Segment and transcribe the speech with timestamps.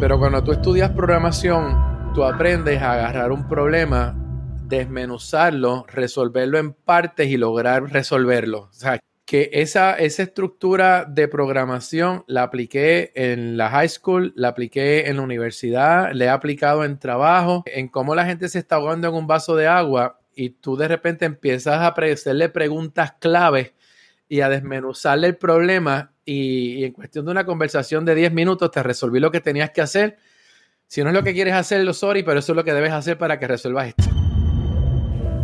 [0.00, 4.16] Pero cuando tú estudias programación, tú aprendes a agarrar un problema,
[4.64, 8.60] desmenuzarlo, resolverlo en partes y lograr resolverlo.
[8.60, 14.48] O sea, que esa, esa estructura de programación la apliqué en la high school, la
[14.48, 18.76] apliqué en la universidad, le he aplicado en trabajo, en cómo la gente se está
[18.76, 23.74] ahogando en un vaso de agua y tú de repente empiezas a hacerle preguntas claves
[24.30, 28.82] y a desmenuzarle el problema y, en cuestión de una conversación de 10 minutos te
[28.82, 30.18] resolví lo que tenías que hacer.
[30.86, 32.92] Si no es lo que quieres hacer, lo sorry, pero eso es lo que debes
[32.92, 34.04] hacer para que resuelvas esto.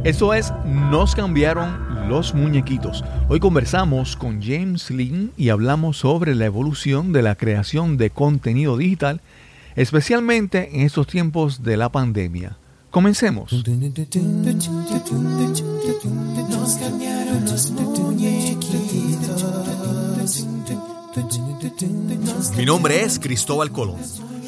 [0.05, 3.05] Eso es, nos cambiaron los muñequitos.
[3.29, 8.77] Hoy conversamos con James Lin y hablamos sobre la evolución de la creación de contenido
[8.77, 9.21] digital,
[9.75, 12.57] especialmente en estos tiempos de la pandemia.
[12.91, 13.65] Comencemos.
[22.57, 23.99] Mi nombre es Cristóbal Colón.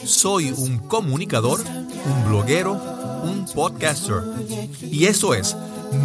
[0.04, 2.72] Soy un comunicador, un bloguero,
[3.22, 4.22] un podcaster.
[4.80, 5.54] Y eso es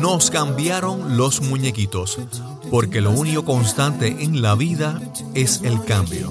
[0.02, 2.20] nos cambiaron los muñequitos,
[2.70, 5.00] porque lo único constante en la vida
[5.34, 6.30] es el cambio.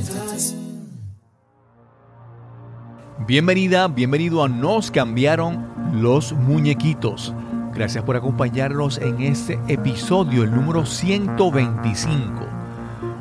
[3.27, 7.33] Bienvenida, bienvenido a Nos cambiaron los muñequitos.
[7.73, 12.52] Gracias por acompañarnos en este episodio, el número 125.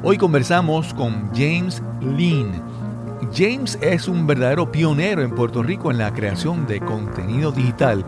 [0.03, 2.59] Hoy conversamos con James Lean.
[3.31, 8.03] James es un verdadero pionero en Puerto Rico en la creación de contenido digital,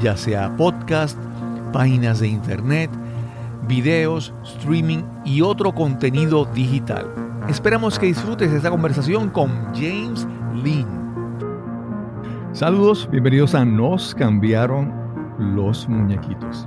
[0.00, 1.18] ya sea podcast,
[1.74, 2.90] páginas de internet,
[3.68, 7.06] videos, streaming y otro contenido digital.
[7.50, 10.26] Esperamos que disfrutes esta conversación con James
[10.64, 10.86] Lin.
[12.54, 14.90] Saludos, bienvenidos a Nos cambiaron
[15.38, 16.64] los muñequitos.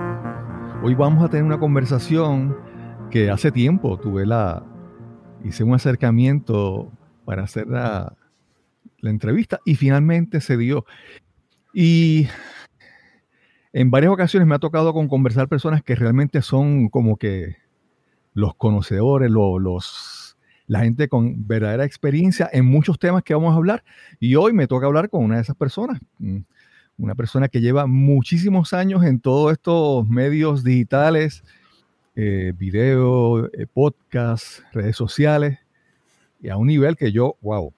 [0.83, 2.68] Hoy vamos a tener una conversación
[3.09, 4.63] que hace tiempo tuve la
[5.43, 6.91] hice un acercamiento
[7.25, 8.15] para hacer la,
[8.99, 10.85] la entrevista y finalmente se dio.
[11.73, 12.27] Y
[13.73, 17.57] en varias ocasiones me ha tocado con conversar personas que realmente son como que
[18.33, 23.83] los conocedores, los, la gente con verdadera experiencia en muchos temas que vamos a hablar.
[24.19, 26.39] Y hoy me toca hablar con una de esas personas, mm,
[26.97, 31.43] una persona que lleva muchísimos años en todos estos medios digitales,
[32.21, 35.57] eh, video, eh, podcast, redes sociales,
[36.41, 37.73] y a un nivel que yo, wow,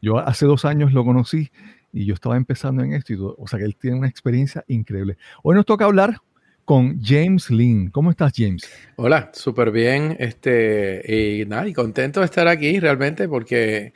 [0.00, 1.50] yo hace dos años lo conocí
[1.92, 5.18] y yo estaba empezando en esto, o sea que él tiene una experiencia increíble.
[5.42, 6.16] Hoy nos toca hablar
[6.64, 7.90] con James Lin.
[7.90, 8.62] ¿Cómo estás, James?
[8.96, 10.16] Hola, súper bien.
[10.18, 13.92] Este, y nada, y contento de estar aquí realmente porque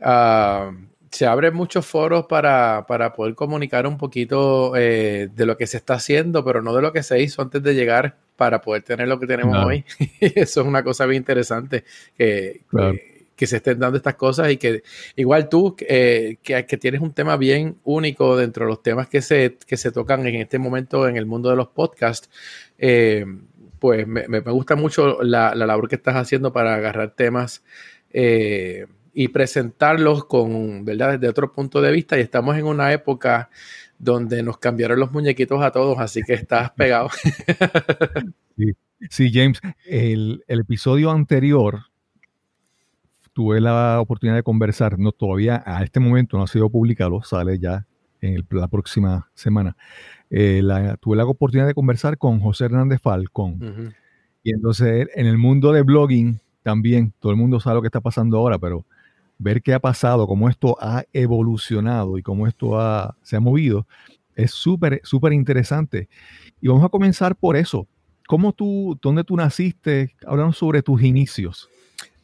[0.00, 0.70] ah,
[1.10, 2.84] se abren muchos foros para,
[3.16, 6.92] poder comunicar un poquito eh, de lo que se está haciendo, pero no de lo
[6.92, 9.84] que se hizo antes de llegar para poder tener lo que tenemos hoy.
[10.20, 11.84] Eso es una cosa bien interesante
[12.16, 12.62] que,
[13.38, 14.82] que se estén dando estas cosas y que
[15.14, 19.56] igual tú, eh, que, tienes un tema bien único dentro de los temas que se,
[19.64, 22.28] que se tocan en este momento en el mundo de los podcasts,
[22.78, 23.24] eh,
[23.78, 27.62] pues me, gusta mucho la, labor que estás haciendo para agarrar temas
[28.12, 28.86] eh,
[29.20, 33.50] y presentarlos con, ¿verdad?, desde otro punto de vista y estamos en una época
[33.98, 37.10] donde nos cambiaron los muñequitos a todos, así que estás pegado.
[39.10, 41.86] Sí, James, el, el episodio anterior
[43.32, 47.58] tuve la oportunidad de conversar, no todavía a este momento no ha sido publicado, sale
[47.58, 47.88] ya
[48.20, 49.76] en la próxima semana.
[50.30, 50.62] Eh,
[51.00, 53.96] tuve la oportunidad de conversar con José Hernández Falcón.
[54.44, 58.00] Y entonces en el mundo de blogging también, todo el mundo sabe lo que está
[58.00, 58.86] pasando ahora, pero
[59.38, 62.78] ver qué ha pasado, cómo esto ha evolucionado y cómo esto
[63.22, 63.86] se ha movido,
[64.34, 66.08] es súper, súper interesante.
[66.60, 67.86] Y vamos a comenzar por eso.
[68.26, 70.14] ¿Cómo tú, dónde tú naciste?
[70.26, 71.68] Hablamos sobre tus inicios.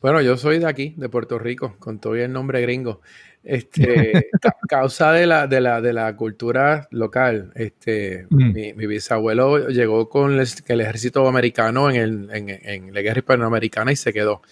[0.00, 3.00] Bueno, yo soy de aquí, de Puerto Rico, con todo el nombre gringo.
[3.42, 4.28] Este,
[4.68, 7.52] causa de la, de la, de la cultura local.
[7.54, 8.52] Este, mm.
[8.52, 13.96] mi, bisabuelo llegó con el, ejército americano en, el, en, en, la guerra hispanoamericana y
[13.96, 14.42] se quedó.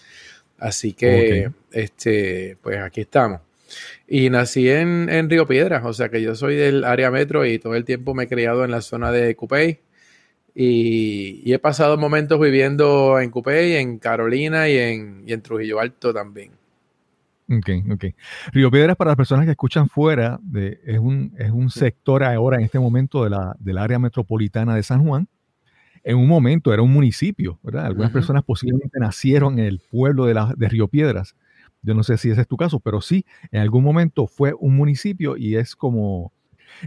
[0.57, 3.41] Así que, este, pues aquí estamos.
[4.07, 7.59] Y nací en, en Río Piedras, o sea que yo soy del área metro y
[7.59, 9.79] todo el tiempo me he criado en la zona de Cupey
[10.55, 16.51] y, he pasado momentos viviendo en Cupey, en Carolina y en, en Trujillo Alto también.
[17.49, 18.05] Ok, ok.
[18.51, 22.57] Río Piedras, para las personas que escuchan fuera, de, es, un, es un sector ahora,
[22.57, 25.27] en este momento, de la, del área metropolitana de San Juan.
[26.03, 27.85] En un momento era un municipio, ¿verdad?
[27.85, 31.35] Algunas personas posiblemente nacieron en el pueblo de, la, de Río Piedras.
[31.81, 34.75] Yo no sé si ese es tu caso, pero sí, en algún momento fue un
[34.75, 36.31] municipio y es como,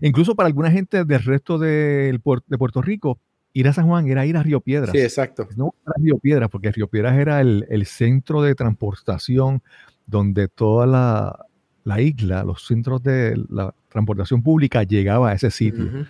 [0.01, 2.13] incluso para alguna gente del resto de,
[2.47, 3.19] de Puerto Rico,
[3.53, 4.93] ir a San Juan era ir a Río Piedras.
[4.93, 5.49] Sí, exacto.
[5.57, 9.63] No a Río Piedras, porque Río Piedras era el, centro de transportación
[10.07, 11.47] donde toda la,
[11.85, 16.07] la isla, los centros de la transportación pública llegaba a ese sitio.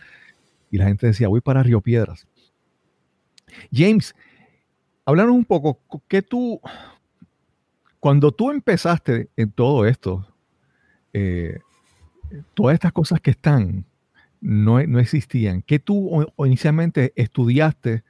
[0.72, 2.26] Y la gente decía, voy para Río Piedras.
[3.72, 4.14] James,
[5.04, 6.60] háblanos un poco, que tú,
[8.00, 10.26] cuando tú empezaste en todo esto,
[11.12, 11.60] eh,
[12.54, 13.84] todas estas cosas que están
[14.40, 18.04] no, no existían, ¿qué tú inicialmente estudiaste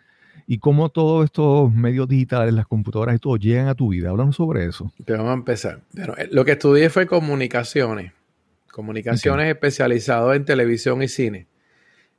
[0.49, 4.11] y cómo todos estos medios digitales, las computadoras y todo llegan a tu vida?
[4.11, 4.93] Háblanos sobre eso.
[5.07, 5.81] vamos a empezar.
[5.97, 8.13] Eh, lo que estudié fue comunicaciones,
[8.71, 11.47] comunicaciones especializado en televisión y cine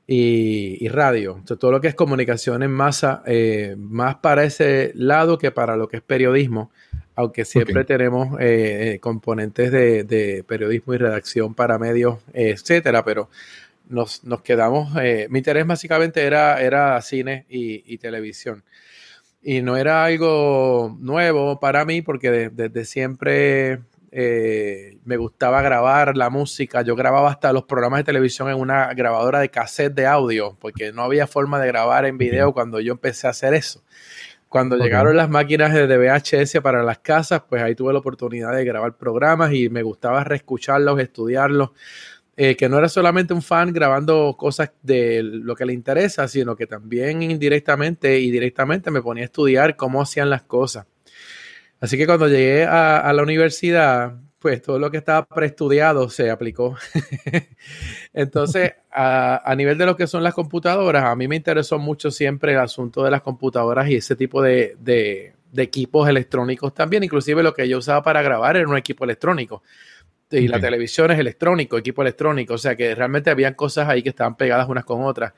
[0.09, 1.44] y, radio.
[1.59, 5.89] todo lo que es comunicación en masa, eh, más para ese lado que para lo
[5.89, 6.71] que es periodismo,
[7.15, 13.30] aunque siempre tenemos eh, eh, componentes de, periodismo y redacción para medios, etcétera, pero
[13.89, 14.94] nos, quedamos,
[15.30, 18.63] mi interés básicamente era, era cine y, televisión.
[19.44, 23.80] Y no era algo nuevo para mí porque desde siempre
[24.12, 26.81] eh, me gustaba grabar la música.
[26.81, 30.92] Yo grababa hasta los programas de televisión en una grabadora de cassette de audio, porque
[30.92, 33.83] no había forma de grabar en video cuando yo empecé a hacer eso.
[34.50, 38.63] Cuando llegaron las máquinas de VHS para las casas, pues ahí tuve la oportunidad de
[38.63, 41.71] grabar programas y me gustaba reescucharlos, estudiarlos.
[42.39, 46.56] Eh, que no era solamente un fan grabando cosas de lo que le interesa, sino
[46.56, 50.86] que también indirectamente y directamente me ponía a estudiar cómo hacían las cosas.
[51.79, 56.75] Así que cuando llegué a, la universidad, pues todo lo que estaba preestudiado se aplicó.
[58.13, 62.53] Entonces, a, nivel de lo que son las computadoras, a mí me interesó mucho siempre
[62.53, 67.03] el asunto de las computadoras y ese tipo de, equipos electrónicos también.
[67.03, 69.62] Inclusive lo que yo usaba para grabar era un equipo electrónico.
[70.29, 72.56] Y la televisión es electrónico, equipo electrónico.
[72.56, 75.33] O sea que realmente habían cosas ahí que estaban pegadas unas con otras.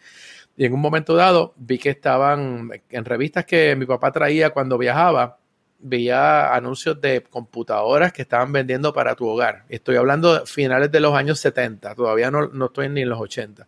[0.56, 4.78] Y en un momento dado vi que estaban en revistas que mi papá traía cuando
[4.78, 5.39] viajaba,
[5.80, 9.66] veía anuncios de computadoras que estaban vendiendo para tu hogar.
[9.70, 13.20] Estoy hablando de finales de los años 70, todavía no, no estoy ni en los
[13.20, 13.68] 80.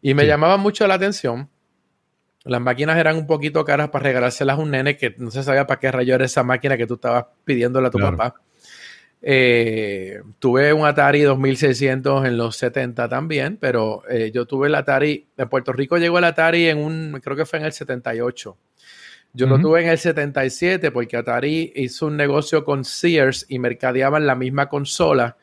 [0.00, 1.48] Y me llamaba mucho la atención.
[2.44, 5.66] Las máquinas eran un poquito caras para regalárselas a un nene que no se sabía
[5.66, 8.34] para qué rayo era esa máquina que tú estabas pidiéndole a tu papá.
[9.20, 15.26] Eh, tuve un Atari 2600 en los 70 también, pero eh, yo tuve el Atari,
[15.36, 18.56] en Puerto Rico llegó el Atari en un, creo que fue en el 78.
[19.38, 24.26] Yo lo tuve en el 77 porque Atari hizo un negocio con Sears y mercadeaban
[24.26, 25.36] la misma consola,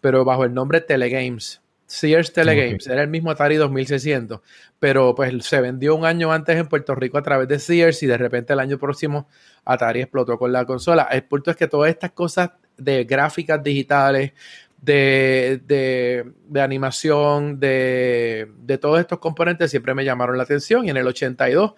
[0.00, 1.60] pero bajo el nombre Telegames.
[1.84, 4.40] Sears Telegames, era el mismo Atari 2600,
[4.78, 8.06] pero pues se vendió un año antes en Puerto Rico a través de Sears y
[8.06, 9.28] de repente el año próximo
[9.66, 11.06] Atari explotó con la consola.
[11.12, 14.32] El punto es que todas estas cosas de gráficas digitales,
[14.80, 20.96] de, de, animación, de, de, todos estos componentes siempre me llamaron la atención y en
[20.96, 21.74] el 82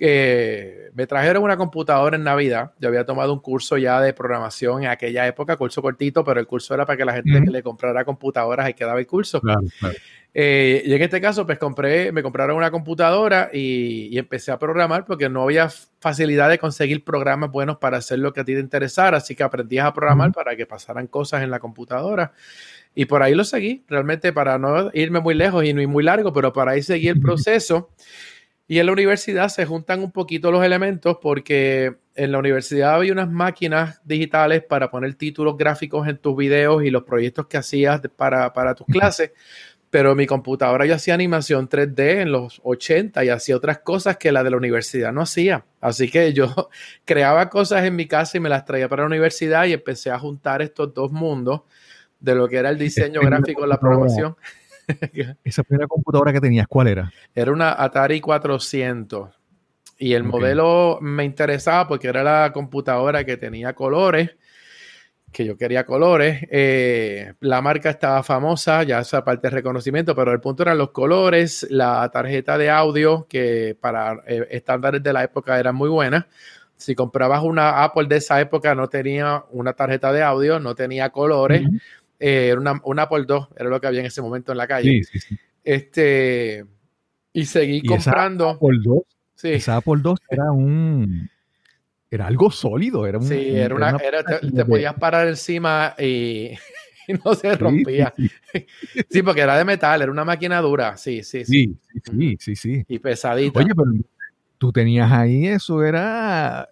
[0.00, 2.72] que me trajeron una computadora en Navidad.
[2.80, 6.46] Yo había tomado un curso ya de programación en aquella época, curso cortito, pero el
[6.46, 9.42] curso era para que la gente que le comprara computadoras y quedaba el curso.
[10.32, 15.04] Eh, y en este caso, pues compré, me compraron una computadora y, empecé a programar
[15.04, 15.68] porque no había
[16.00, 19.18] facilidad de conseguir programas buenos para hacer lo que a ti te interesara.
[19.18, 22.32] Así que aprendías a programar para que pasaran cosas en la computadora.
[22.94, 26.02] Y por ahí lo seguí, realmente para no irme muy lejos y no ir muy
[26.02, 27.90] largo, pero para ahí seguí el proceso.
[28.70, 33.10] Y en la universidad se juntan un poquito los elementos porque en la universidad había
[33.10, 38.00] unas máquinas digitales para poner títulos gráficos en tus videos y los proyectos que hacías
[38.14, 39.32] para, tus clases.
[39.90, 44.30] Pero mi computadora yo hacía animación 3D en los 80 y hacía otras cosas que
[44.30, 45.64] la de la universidad no hacía.
[45.80, 46.54] Así que yo
[47.04, 50.18] creaba cosas en mi casa y me las traía para la universidad y empecé a
[50.20, 51.62] juntar estos dos mundos
[52.20, 54.36] de lo que era el diseño gráfico y la programación.
[55.44, 57.12] Esa primera computadora que tenías, ¿cuál era?
[57.34, 59.40] Era una Atari 400.
[59.98, 64.30] Y el modelo me interesaba porque era la computadora que tenía colores,
[65.30, 66.46] que yo quería colores.
[66.50, 70.92] Eh, la marca estaba famosa, ya esa parte de reconocimiento, pero el punto eran los
[70.92, 76.26] colores, la tarjeta de audio, que para eh, estándares de la época era muy buena.
[76.76, 81.10] Si comprabas una Apple de esa época, no tenía una tarjeta de audio, no tenía
[81.10, 81.62] colores.
[82.20, 84.90] Era una, una Apple II, era lo que había en ese momento en la calle.
[84.90, 85.38] Sí, sí, sí.
[85.64, 86.64] Este,
[87.32, 88.50] y seguí comprando.
[88.50, 89.00] Esa II,
[89.34, 89.48] sí.
[89.52, 91.30] esa Apple II era un.
[92.10, 93.06] Era algo sólido.
[93.06, 93.96] Era un, sí, era una.
[93.96, 96.50] Era te, podías parar encima y,
[97.24, 98.12] no se rompía.
[99.08, 100.96] Sí, porque era de metal, era una máquina dura.
[100.96, 101.78] Sí, sí, sí.
[102.04, 102.84] Sí, sí, sí.
[102.88, 103.60] Y pesadita.
[103.60, 103.92] Oye, pero
[104.58, 106.68] tú tenías ahí eso, era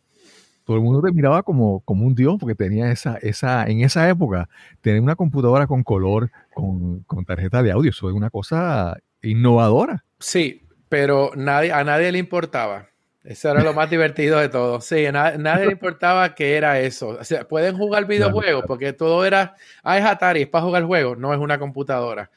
[0.68, 4.06] todo el mundo te miraba como, como un dios porque tenía esa, esa, en esa
[4.06, 4.50] época,
[4.82, 10.04] tener una computadora con color, con, tarjeta de audio, eso es una cosa innovadora.
[10.18, 10.60] Sí,
[10.90, 12.90] pero nadie, a nadie le importaba.
[13.24, 14.82] Eso era lo más divertido de todo.
[14.82, 17.16] Sí, nadie le importaba qué era eso.
[17.18, 21.16] O sea, pueden jugar videojuegos porque todo era, ah, es Atari, es para jugar juegos,
[21.16, 22.30] no es una computadora.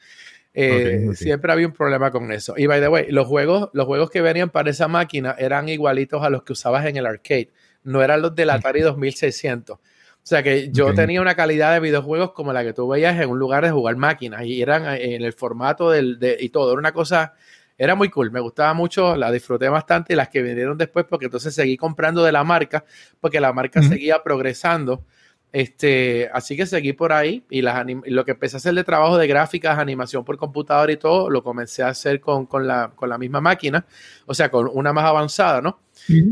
[0.54, 2.54] Eh, siempre había un problema con eso.
[2.56, 6.22] Y by the way, los juegos, los juegos que venían para esa máquina eran igualitos
[6.22, 7.50] a los que usabas en el arcade.
[7.84, 9.78] No eran los del Atari 2600.
[10.22, 13.28] O sea que yo tenía una calidad de videojuegos como la que tú veías en
[13.28, 16.70] un lugar de jugar máquinas y eran en el formato del, de, y todo.
[16.70, 17.34] Era una cosa,
[17.76, 18.30] era muy cool.
[18.30, 22.22] Me gustaba mucho, la disfruté bastante y las que vinieron después porque entonces seguí comprando
[22.22, 22.84] de la marca
[23.20, 25.04] porque la marca seguía progresando
[25.52, 29.18] este, así que seguí por ahí y las lo que empecé a hacer de trabajo
[29.18, 33.84] de gráficas, animación por computador y todo, lo comencé a hacer con, la, misma máquina,
[34.24, 35.80] o sea, con una más avanzada, ¿no?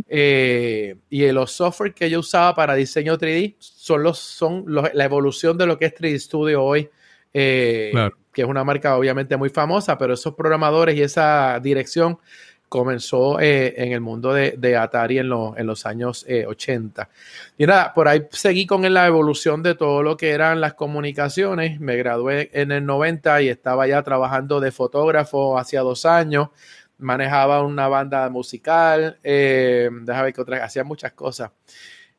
[0.09, 5.59] Eh, y los software que yo usaba para diseño 3D son, los, son la evolución
[5.59, 6.89] de lo que es 3D Studio hoy,
[7.35, 7.93] eh,
[8.33, 12.19] que es una marca obviamente muy famosa, pero esos programadores y esa dirección
[12.71, 17.03] comenzó eh, en el mundo de, Atari en, en, los años 80.
[17.03, 17.07] Eh,
[17.59, 21.81] y nada, por ahí seguí con la evolución de todo lo que eran las comunicaciones.
[21.81, 26.51] Me gradué en el 90 y estaba ya trabajando de fotógrafo hacía dos años.
[26.99, 31.51] Manejaba una banda musical, eh, déjame ver que otra, hacía muchas cosas.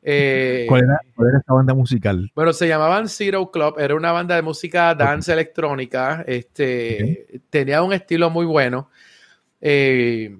[0.02, 1.00] Eh, ¿Cuál, era,
[1.38, 2.30] esa banda musical?
[2.34, 7.94] Bueno, se llamaban Zero Club, era una banda de música dance electrónica, este, tenía un
[7.94, 8.90] estilo muy bueno.
[9.62, 10.36] Eh,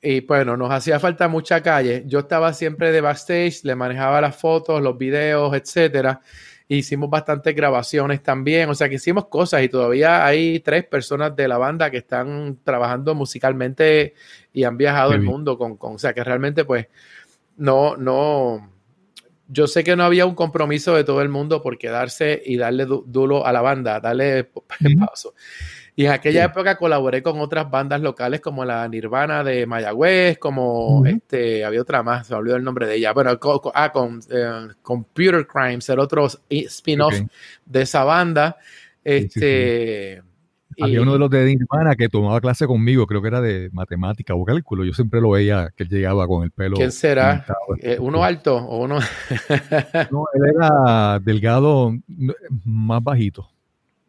[0.00, 2.04] y bueno, nos hacía falta mucha calle.
[2.06, 6.20] Yo estaba siempre de backstage, le manejaba las fotos, los videos, etcétera.
[6.68, 11.48] Hicimos bastantes grabaciones también, o sea que hicimos cosas y todavía hay tres personas de
[11.48, 14.14] la banda que están trabajando musicalmente
[14.52, 16.86] y han viajado el mundo con, con, o sea que realmente pues
[17.56, 18.70] no, no,
[19.48, 22.86] yo sé que no había un compromiso de todo el mundo por quedarse y darle
[22.86, 24.44] duro a la banda, darle
[24.98, 25.34] paso.
[25.96, 31.06] Y en aquella época colaboré con otras bandas locales como la Nirvana de Mayagüez, como
[31.06, 33.12] este, había otra más, se me olvidó el nombre de ella.
[33.12, 37.14] Bueno, con, ah, con eh, Computer Crimes, el otro spin-off
[37.64, 38.56] de esa banda.
[39.04, 40.20] Este.
[40.80, 44.34] Había uno de los de Nirvana que tomaba clase conmigo, creo que era de matemática
[44.34, 44.84] o cálculo.
[44.84, 46.74] Yo siempre lo veía que él llegaba con el pelo.
[46.74, 47.46] ¿Quién será?
[47.80, 48.98] Eh, ¿Uno alto o uno?
[50.10, 51.96] no, él era delgado,
[52.64, 53.53] más bajito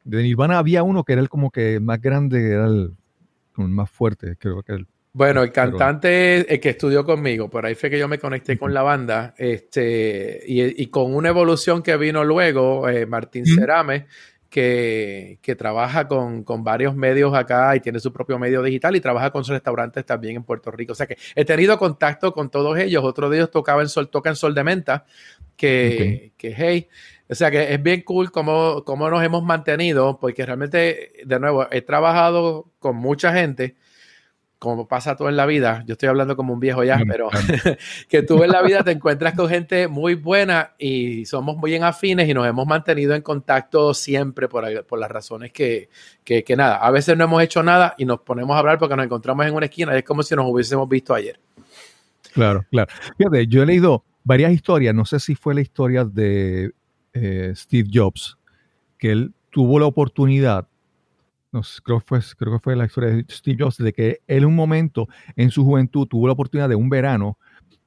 [0.06, 2.94] de Nirvana había uno que era el como que más grande, era el,
[3.58, 7.90] más fuerte, creo que el, bueno, el cantante el que estudió conmigo, por ahí fue
[7.90, 12.90] que yo me conecté con la banda, este, y, con una evolución que vino luego,
[12.90, 14.08] eh, Martín Cerame,
[14.50, 19.00] que, que, trabaja con, con, varios medios acá y tiene su propio medio digital y
[19.00, 20.92] trabaja con sus restaurantes también en Puerto Rico.
[20.92, 23.02] O sea que he tenido contacto con todos ellos.
[23.04, 25.06] Otro de ellos tocaba en Sol, toca en Sol de Menta,
[25.56, 26.90] que, que hey,
[27.28, 31.68] o sea que es bien cool cómo, cómo nos hemos mantenido, porque realmente, de nuevo,
[31.72, 33.76] he trabajado con mucha gente,
[34.60, 35.84] como pasa todo en la vida.
[35.88, 37.30] Yo estoy hablando como un viejo ya, pero
[38.10, 41.84] que tú en la vida te encuentras con gente muy buena y somos muy en
[41.84, 45.90] afines y nos hemos mantenido en contacto siempre por, por las razones que,
[46.24, 46.78] que, que, nada.
[46.78, 49.54] A veces no hemos hecho nada y nos ponemos a hablar porque nos encontramos en
[49.54, 51.40] una esquina y es como si nos hubiésemos visto ayer.
[52.34, 52.92] Claro, claro.
[53.18, 56.72] Fíjate, yo he leído varias historias, no sé si fue la historia de
[57.16, 58.38] eh, Steve Jobs,
[59.00, 60.68] que él tuvo la oportunidad,
[61.52, 64.44] no, creo, que fue, creo que fue la historia de Steve Jobs, de que él
[64.44, 65.08] en un momento
[65.38, 67.38] en su juventud tuvo la oportunidad de un verano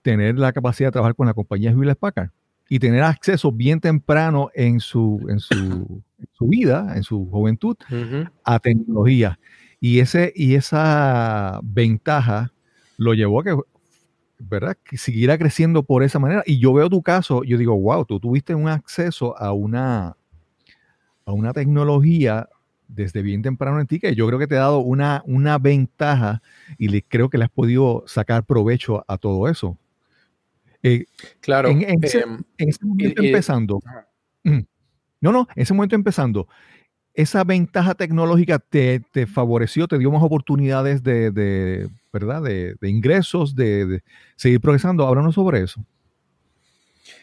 [0.03, 2.31] tener la capacidad de trabajar con la compañía Hewlett Packard
[2.71, 6.03] y tener acceso bien temprano en su, en su,
[6.41, 7.77] vida, en su juventud,
[8.45, 9.39] a tecnología.
[9.81, 12.53] Y, ese, y esa ventaja
[12.97, 13.57] lo llevó a que
[14.39, 14.77] ¿verdad?
[14.85, 16.43] Que siguiera creciendo por esa manera.
[16.47, 20.17] Y yo veo tu caso, yo digo, wow, tú tuviste un acceso a una,
[21.25, 22.49] a una tecnología
[22.87, 26.41] desde bien temprano en ti que yo creo que te ha dado una, una ventaja
[26.79, 29.77] y le, creo que le has podido sacar provecho a todo eso.
[30.83, 31.05] Eh,
[31.41, 31.69] claro.
[31.69, 33.81] En, ese, em, momento empezando.
[34.45, 34.61] Mm,
[35.21, 36.49] no, no, en ese momento empezando
[37.19, 44.03] esa ventaja tecnológica te, favoreció, te dio más oportunidades de, De, ingresos, de,
[44.37, 45.07] seguir progresando.
[45.07, 45.85] Háblanos sobre eso.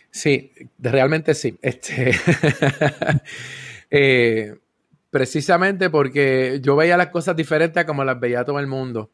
[0.09, 1.57] Sí, realmente sí.
[1.61, 2.11] Este,
[3.91, 4.55] eh,
[5.09, 9.11] precisamente porque yo veía las cosas diferentes a como las veía todo el mundo.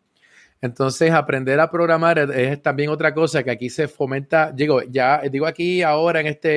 [0.61, 5.47] Entonces, aprender a programar es, también otra cosa que aquí se fomenta, digo, ya digo
[5.47, 6.49] aquí ahora en esta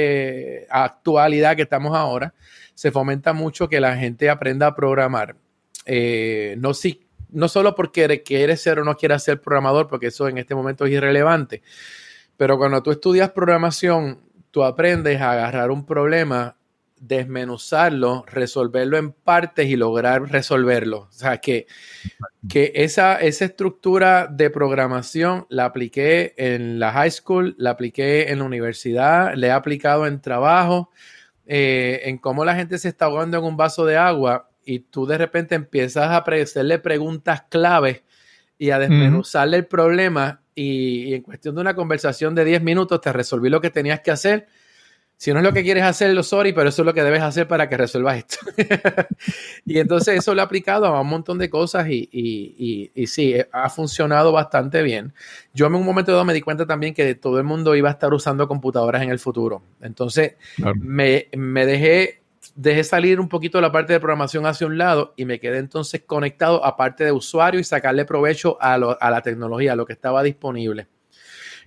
[0.69, 2.35] actualidad que estamos ahora,
[2.75, 5.37] se fomenta mucho que la gente aprenda a programar.
[5.87, 7.03] Eh, no, si,
[7.35, 10.87] no solo porque quiere ser o no quiere ser programador, porque eso en este momento
[10.87, 11.62] es irrelevante,
[12.37, 16.57] pero cuando tú estudias programación, tú aprendes a agarrar un problema
[17.07, 21.00] desmenuzarlo, resolverlo en partes y lograr resolverlo.
[21.00, 21.67] O sea, que,
[22.49, 28.38] que esa, esa estructura de programación la apliqué en la high school, la apliqué en
[28.38, 30.91] la universidad, le he aplicado en trabajo,
[31.47, 35.06] eh, en cómo la gente se está ahogando en un vaso de agua y tú
[35.06, 38.02] de repente empiezas a hacerle preguntas claves
[38.59, 43.00] y a desmenuzarle el problema y, y, en cuestión de una conversación de 10 minutos
[43.00, 44.47] te resolví lo que tenías que hacer
[45.16, 47.23] si no es lo que quieres hacer, lo sorry, pero eso es lo que debes
[47.23, 48.37] hacer para que resuelvas esto.
[49.64, 53.33] y entonces eso lo he aplicado a un montón de cosas y, y, y, sí,
[53.33, 55.14] eh, ha funcionado bastante bien.
[55.54, 57.92] Yo en un momento dado me di cuenta también que todo el mundo iba a
[57.92, 59.62] estar usando computadoras en el futuro.
[59.80, 60.35] Entonces
[60.80, 62.24] me, me dejé,
[62.54, 66.02] dejé salir un poquito la parte de programación hacia un lado y me quedé entonces
[66.06, 69.92] conectado a parte de usuario y sacarle provecho a, a la tecnología, a lo que
[69.92, 70.87] estaba disponible.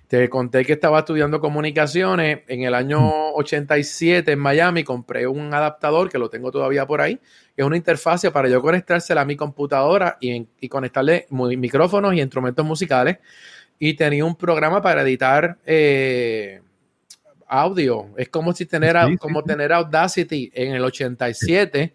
[0.08, 2.40] Te conté que estaba estudiando comunicaciones.
[2.48, 7.20] En el año 87 en Miami compré un adaptador que lo tengo todavía por ahí.
[7.54, 13.18] es una interfase para yo conectársela a mi computadora y, conectarle micrófonos y instrumentos musicales.
[13.78, 16.62] Y tenía un programa para editar eh,
[17.48, 18.10] audio.
[18.16, 21.92] Es como si tener, como tener Audacity en el 87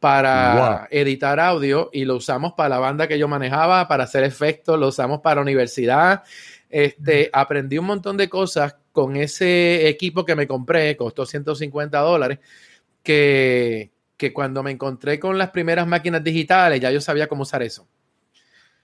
[0.00, 4.78] para editar audio y lo usamos para la banda que yo manejaba, para hacer efectos,
[4.78, 6.22] lo usamos para universidad
[6.70, 12.38] este, aprendí un montón de cosas con ese equipo que me compré, costó 150 dólares,
[13.02, 17.62] que, que cuando me encontré con las primeras máquinas digitales, ya yo sabía cómo usar
[17.62, 17.86] eso.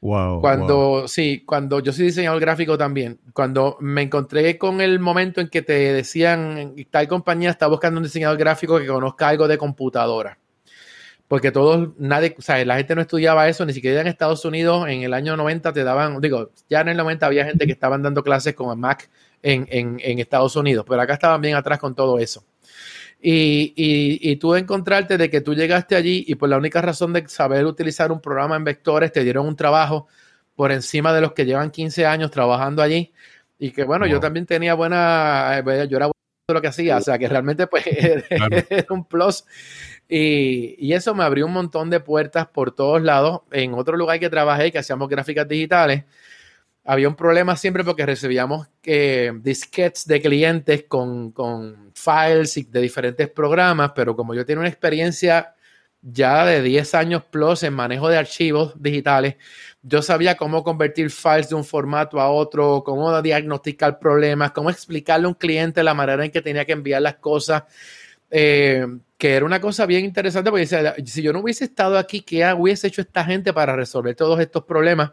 [0.05, 5.41] Wow, cuando, sí, cuando yo soy diseñador gráfico también, cuando me encontré con el momento
[5.41, 9.57] en que te decían, tal compañía está buscando un diseñador gráfico que conozca algo de
[9.57, 10.39] computadora
[11.27, 14.87] porque todos, nadie, o sea, la gente no estudiaba eso, ni siquiera en Estados Unidos
[14.89, 18.03] en el año 90 te daban, digo, ya en el 90 había gente que estaban
[18.03, 19.09] dando clases con Mac
[19.43, 22.45] en, en, en Estados Unidos, pero acá estaban bien atrás con todo eso.
[23.27, 27.15] Y, y, y, tú encontrarte de que tú llegaste allí y por la única razón
[27.15, 30.09] de saber utilizar un programa en vectores te dieron un trabajo
[30.55, 33.15] por encima de los que llevan 15 años trabajando allí.
[33.59, 36.13] Y que bueno, yo también tenía buena, eh, yo era bueno
[36.49, 39.45] lo que hacía, o sea que realmente pues era un plus
[40.09, 43.41] y, eso me abrió un montón de puertas por todos lados.
[43.51, 46.05] En otro lugar que trabajé, que hacíamos gráficas digitales,
[46.85, 53.29] había un problema siempre porque recibíamos eh, disquetes de clientes con, con files de diferentes
[53.31, 55.55] programas, pero como yo tenía una experiencia
[56.03, 59.37] ya de 10 años plus en manejo de archivos digitales,
[59.83, 65.25] yo sabía cómo convertir files de un formato a otro, cómo diagnosticar problemas, cómo explicarle
[65.25, 67.65] a un cliente la manera en que tenía que enviar las cosas.
[68.31, 70.67] Eh, que era una cosa bien interesante porque
[71.07, 74.65] si yo no hubiese estado aquí, ¿qué hubiese hecho esta gente para resolver todos estos
[74.65, 75.13] problemas?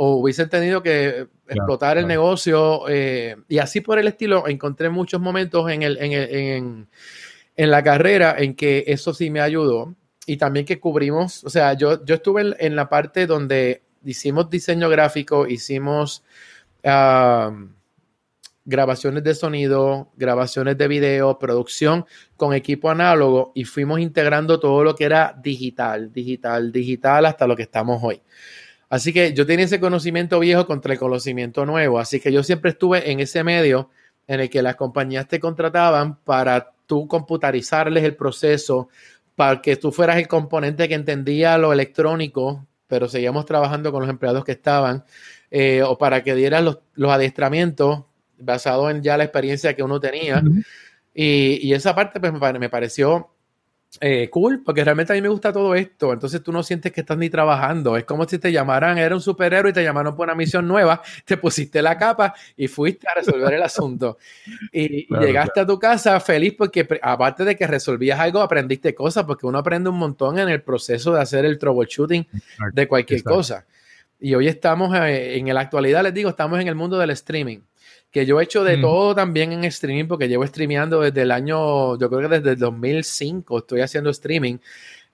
[0.00, 4.46] O hubiesen tenido que explotar el negocio eh, y así por el estilo.
[4.46, 6.88] Encontré muchos momentos en, el, en,
[7.56, 11.72] en, la carrera en que eso sí me ayudó y también que cubrimos, o sea,
[11.72, 16.22] yo, yo estuve en, la parte donde hicimos diseño gráfico, hicimos...
[16.84, 17.50] Ah,
[18.68, 22.04] grabaciones de sonido, grabaciones de video, producción
[22.36, 27.56] con equipo análogo y fuimos integrando todo lo que era digital, digital, digital hasta lo
[27.56, 28.20] que estamos hoy.
[28.88, 32.70] Así que yo tenía ese conocimiento viejo contra el conocimiento nuevo, así que yo siempre
[32.70, 33.90] estuve en ese medio
[34.26, 38.88] en el que las compañías te contrataban para tú computarizarles el proceso,
[39.36, 44.10] para que tú fueras el componente que entendía lo electrónico, pero seguíamos trabajando con los
[44.10, 45.04] empleados que estaban,
[45.50, 48.04] eh, o para que dieras los, los adiestramientos
[48.38, 50.42] basado en ya la experiencia que uno tenía.
[51.14, 53.30] y, esa parte pues, me, pareció
[54.00, 56.12] eh, cool, porque realmente a mí me gusta todo esto.
[56.12, 57.96] Entonces tú no sientes que estás ni trabajando.
[57.96, 61.02] Es como si te llamaran, era un superhéroe y te llamaron por una misión nueva,
[61.24, 64.18] te pusiste la capa y fuiste a resolver el asunto.
[64.72, 69.46] Y llegaste a tu casa feliz porque aparte de que resolvías algo, aprendiste cosas, porque
[69.46, 72.26] uno aprende un montón en el proceso de hacer el troubleshooting
[72.72, 73.66] de cualquier cosa.
[74.20, 77.60] Y hoy estamos, eh, en la actualidad les digo, estamos en el mundo del streaming
[78.10, 81.98] que yo he hecho de todo también en streaming, porque llevo streameando desde el año,
[81.98, 84.58] yo creo que desde el 2005 estoy haciendo streaming.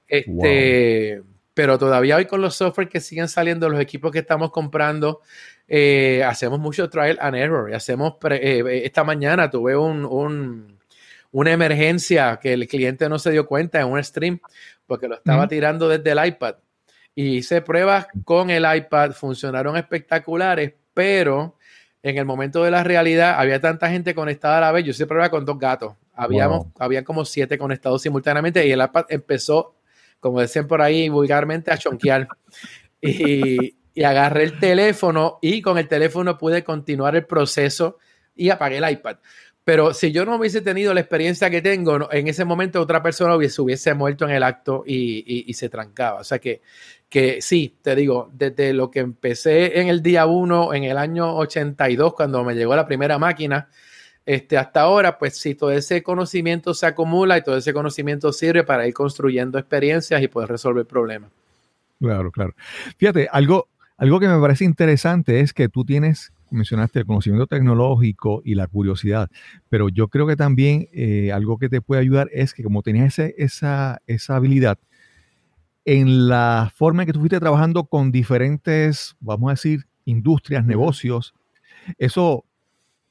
[0.06, 1.22] Este,
[1.54, 5.22] Pero todavía hoy con los software que siguen saliendo, los equipos que estamos comprando,
[5.66, 7.70] eh, hacemos mucho trial and error.
[7.70, 10.78] Y hacemos, eh, esta mañana tuve un,
[11.32, 14.38] una emergencia que el cliente no se dio cuenta en un stream,
[14.86, 16.56] porque lo estaba tirando desde el iPad.
[17.16, 21.56] Y hice pruebas con el iPad, funcionaron espectaculares, pero
[22.04, 24.84] en el momento de la realidad había tanta gente conectada a la vez.
[24.84, 25.94] Yo siempre iba con dos gatos.
[26.12, 29.74] Habíamos, Había como siete conectados simultáneamente y el iPad empezó,
[30.20, 32.28] como decían por ahí vulgarmente, a chonquear.
[33.00, 37.96] y, y agarré el teléfono y con el teléfono pude continuar el proceso
[38.36, 39.16] y apagué el iPad.
[39.64, 43.34] Pero si yo no hubiese tenido la experiencia que tengo, en ese momento otra persona
[43.34, 46.20] hubiese, hubiese muerto en el acto y, se trancaba.
[46.20, 46.60] O sea que,
[47.14, 51.36] que sí, te digo, desde lo que empecé en el día 1, en el año
[51.36, 53.68] 82, cuando me llegó la primera máquina,
[54.26, 58.64] este, hasta ahora, pues sí, todo ese conocimiento se acumula y todo ese conocimiento sirve
[58.64, 61.30] para ir construyendo experiencias y poder resolver problemas.
[62.00, 62.52] Claro, claro.
[62.98, 68.42] Fíjate, algo, algo que me parece interesante es que tú tienes mencionaste el conocimiento tecnológico
[68.44, 69.28] y la curiosidad,
[69.68, 73.18] pero yo creo que también eh, algo que te puede ayudar es que como tenías
[73.18, 74.78] esa, esa habilidad,
[75.84, 81.34] en la forma en que tú fuiste trabajando con diferentes, vamos a decir, industrias, negocios,
[81.98, 82.44] eso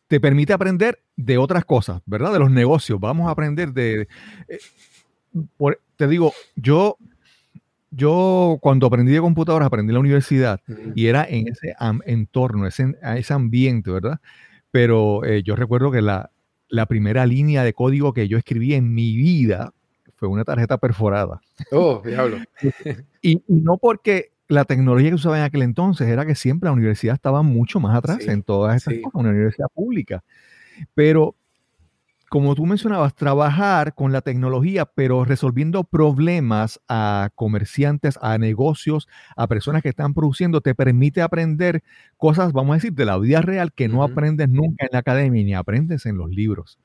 [0.07, 2.33] te permite aprender de otras cosas, ¿verdad?
[2.33, 2.99] De los negocios.
[2.99, 4.07] Vamos a aprender de...
[4.47, 4.59] Eh,
[5.95, 6.97] te digo, yo
[7.95, 10.59] yo cuando aprendí de computadoras, aprendí en la universidad
[10.95, 14.19] y era en ese entorno, ese, ese ambiente, ¿verdad?
[14.71, 16.31] Pero eh, yo recuerdo que la,
[16.87, 19.73] primera línea de código que yo escribí en mi vida
[20.23, 21.41] fue una tarjeta perforada.
[21.71, 22.37] Oh, diablo.
[23.21, 27.15] y, no porque la tecnología que usaba en aquel entonces era que siempre la universidad
[27.15, 30.23] estaba mucho más atrás en todas estas cosas, una universidad pública.
[30.93, 31.35] Pero
[32.29, 39.47] como tú mencionabas, trabajar con la tecnología, pero resolviendo problemas a comerciantes, a negocios, a
[39.47, 41.83] personas que están produciendo, te permite aprender
[42.15, 45.43] cosas, vamos a decir, de la vida real que no aprendes nunca en la academia
[45.43, 46.79] ni aprendes en los libros.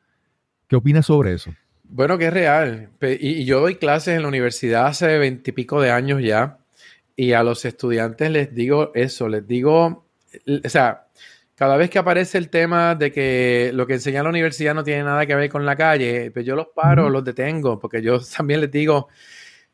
[0.66, 1.52] ¿Qué opinas sobre eso?
[1.90, 2.90] Bueno, que es real.
[3.00, 6.58] Y yo doy clases en la universidad hace veintipico de años ya,
[7.16, 10.06] y a los estudiantes les digo eso, les digo,
[10.64, 11.06] o sea,
[11.54, 15.02] cada vez que aparece el tema de que lo que enseña la universidad no tiene
[15.02, 18.60] nada que ver con la calle, pues yo los paro, los detengo, porque yo también
[18.60, 19.08] les digo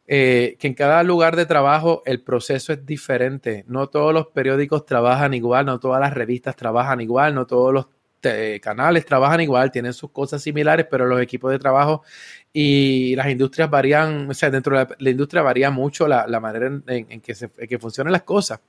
[0.07, 3.65] eh, que en cada lugar de trabajo el proceso es diferente.
[3.69, 7.87] No todos los periódicos trabajan igual, no todas las revistas trabajan igual, no todos los
[8.61, 12.03] canales trabajan igual, tienen sus cosas similares, pero los equipos de trabajo
[12.53, 17.21] y las industrias varían, o sea, dentro de la, industria varía mucho la, manera en,
[17.21, 18.61] que, se, en que funcionan las cosas.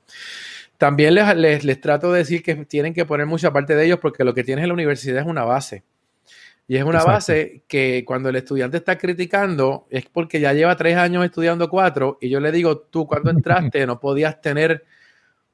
[0.77, 4.23] También les, les, trato de decir que tienen que poner mucha parte de ellos porque
[4.23, 5.83] lo que tienes en la universidad es una base.
[6.67, 10.97] Y es una base que cuando el estudiante está criticando es porque ya lleva tres
[10.97, 14.83] años estudiando cuatro y yo le digo, tú cuando entraste no podías tener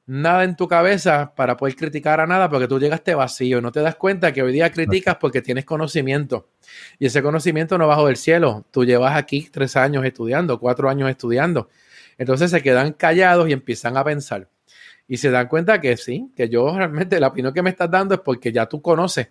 [0.06, 3.58] nada en tu cabeza para poder criticar a nada porque tú llegaste vacío.
[3.58, 6.48] Y no te das cuenta que hoy día criticas porque tienes conocimiento.
[6.98, 8.64] Y ese conocimiento no bajo del cielo.
[8.70, 11.68] Tú llevas aquí tres años estudiando, cuatro años estudiando.
[12.18, 14.48] Entonces se quedan callados y empiezan a pensar.
[15.08, 18.14] Y se dan cuenta que sí, que yo realmente la opinión que me estás dando
[18.14, 19.28] es porque ya tú conoces,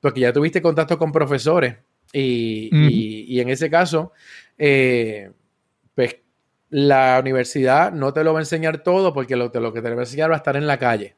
[0.00, 1.76] porque ya tuviste contacto con profesores.
[2.12, 4.12] Y, en ese caso,
[4.56, 5.30] eh,
[5.94, 6.16] pues
[6.76, 9.94] la universidad no te lo va a enseñar todo porque lo, lo que te va
[9.94, 11.14] a enseñar va a estar en la calle.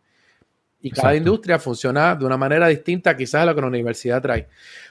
[0.83, 4.49] Y cada industria funciona de una manera distinta quizás a lo que la universidad trae.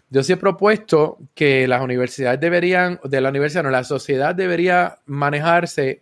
[0.10, 4.97] Yo sí he propuesto que las universidades deberían, de la universidad, no, la sociedad debería
[5.06, 6.01] manejarse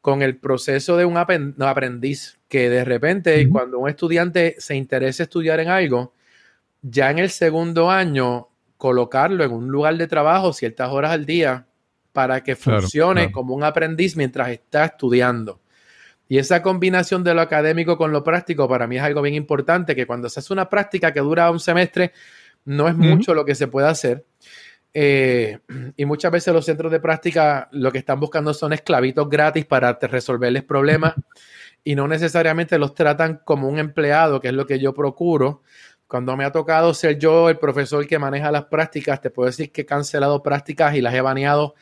[0.00, 5.60] con el proceso de un aprendiz, que de repente cuando un estudiante se interesa estudiar
[5.60, 6.14] en algo,
[6.80, 11.66] ya en el segundo año colocarlo en un lugar de trabajo ciertas horas al día
[12.14, 15.60] para que funcione como un aprendiz mientras está estudiando.
[16.28, 19.96] Y esa combinación de lo académico con lo práctico para mí es algo bien importante,
[19.96, 22.12] que cuando se hace una práctica que dura un semestre,
[22.66, 24.24] no es mucho lo que se puede hacer.
[24.94, 25.58] Eh,
[25.96, 29.98] y muchas veces los centros de práctica lo que están buscando son esclavitos gratis para
[30.00, 31.14] resolverles problemas
[31.82, 35.62] y no necesariamente los tratan como un empleado, que es lo que yo procuro.
[36.06, 39.72] Cuando me ha tocado ser yo el profesor que maneja las prácticas, te puedo decir
[39.72, 41.74] que he cancelado prácticas y las he baneado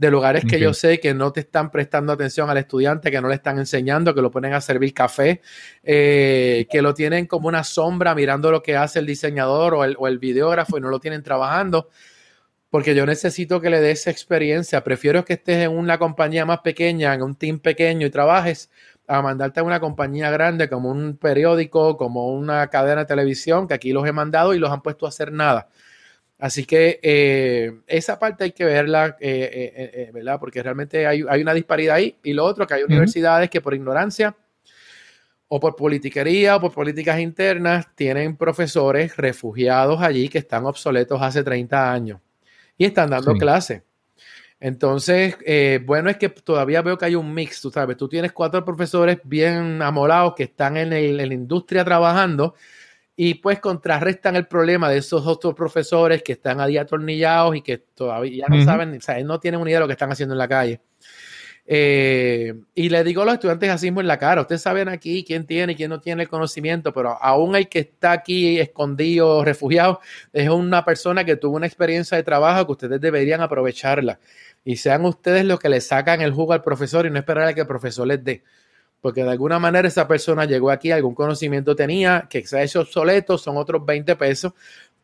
[0.00, 3.28] de lugares que yo sé que no te están prestando atención al estudiante, que no
[3.28, 5.42] le están enseñando, que lo ponen a servir café,
[5.82, 9.96] eh, que lo tienen como una sombra mirando lo que hace el diseñador o el,
[9.98, 11.90] o el videógrafo y no lo tienen trabajando
[12.70, 14.82] porque yo necesito que le des experiencia.
[14.82, 18.70] Prefiero que estés en una compañía más pequeña, en un team pequeño y trabajes,
[19.06, 23.74] a mandarte a una compañía grande como un periódico, como una cadena de televisión, que
[23.74, 25.68] aquí los he mandado y los han puesto a hacer nada.
[26.40, 30.40] Así que eh, esa parte hay que verla, eh, eh, ¿verdad?
[30.40, 32.16] Porque realmente hay, una disparidad ahí.
[32.22, 34.34] Y lo otro, que hay universidades que por ignorancia
[35.48, 41.44] o por politiquería o por políticas internas tienen profesores refugiados allí que están obsoletos hace
[41.44, 42.20] 30 años
[42.78, 43.82] y están dando clases.
[44.60, 45.36] Entonces,
[45.84, 49.18] bueno, es que todavía veo que hay un mix, tú sabes, tú tienes cuatro profesores
[49.24, 52.54] bien amolados que están en, la industria trabajando
[53.22, 57.76] y pues contrarrestan el problema de esos otros profesores que están ahí atornillados y que
[57.76, 60.38] todavía no saben, o sea, no tienen una idea de lo que están haciendo en
[60.38, 60.80] la calle.
[61.66, 65.22] Eh, y le digo a los estudiantes así mismo en la cara, ustedes saben aquí
[65.22, 69.44] quién tiene y quién no tiene el conocimiento, pero aún el que está aquí escondido,
[69.44, 70.00] refugiado,
[70.32, 74.18] es una persona que tuvo una experiencia de trabajo que ustedes deberían aprovecharla.
[74.64, 77.52] Y sean ustedes los que le sacan el jugo al profesor y no esperar a
[77.52, 78.44] que el profesor les dé.
[79.00, 82.80] Porque de alguna manera esa persona llegó aquí, algún conocimiento tenía, que se ha hecho
[82.80, 84.52] obsoleto, son otros 20 pesos.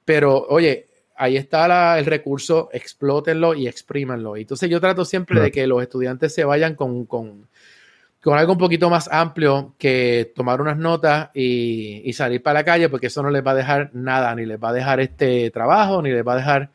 [0.05, 4.37] Pero oye, ahí está el recurso, explótenlo y exprímanlo.
[4.37, 7.49] Entonces yo trato siempre de que los estudiantes se vayan con, con,
[8.23, 12.89] con, algo un poquito más amplio que tomar unas notas y, salir para la calle,
[12.89, 16.03] porque eso no les va a dejar nada, ni les va a dejar este trabajo,
[16.03, 16.71] ni les va a dejar...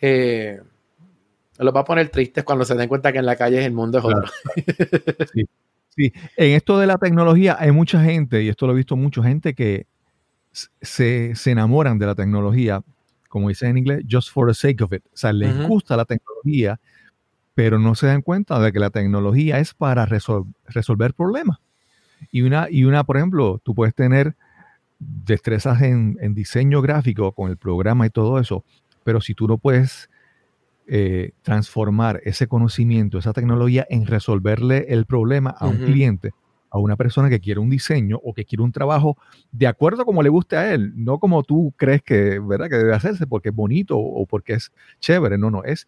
[0.00, 0.60] Eh,
[1.58, 3.98] los va a poner tristes cuando se den cuenta que en la calle el mundo
[3.98, 4.24] es otro.
[5.32, 5.46] Sí.
[5.96, 9.22] Sí, en esto de la tecnología hay mucha gente, y esto lo he visto mucho,
[9.22, 9.86] gente que
[10.80, 12.82] se, se enamoran de la tecnología,
[13.28, 15.04] como dice en inglés, just for the sake of it.
[15.06, 16.78] O sea, les gusta la tecnología,
[17.54, 21.58] pero no se dan cuenta de que la tecnología es para resolver problemas.
[22.30, 24.36] Y una, y una, por ejemplo, tú puedes tener
[24.98, 28.64] destrezas en, en, diseño gráfico con el programa y todo eso,
[29.02, 30.08] pero si tú no puedes
[30.86, 36.32] eh, transformar ese conocimiento, esa tecnología en resolverle el problema a un cliente,
[36.70, 39.16] a una persona que quiere un diseño o que quiere un trabajo
[39.52, 42.68] de acuerdo a como le guste a él, no como tú crees que, ¿verdad?
[42.68, 45.86] que debe hacerse porque es bonito o porque es chévere, no, no, es,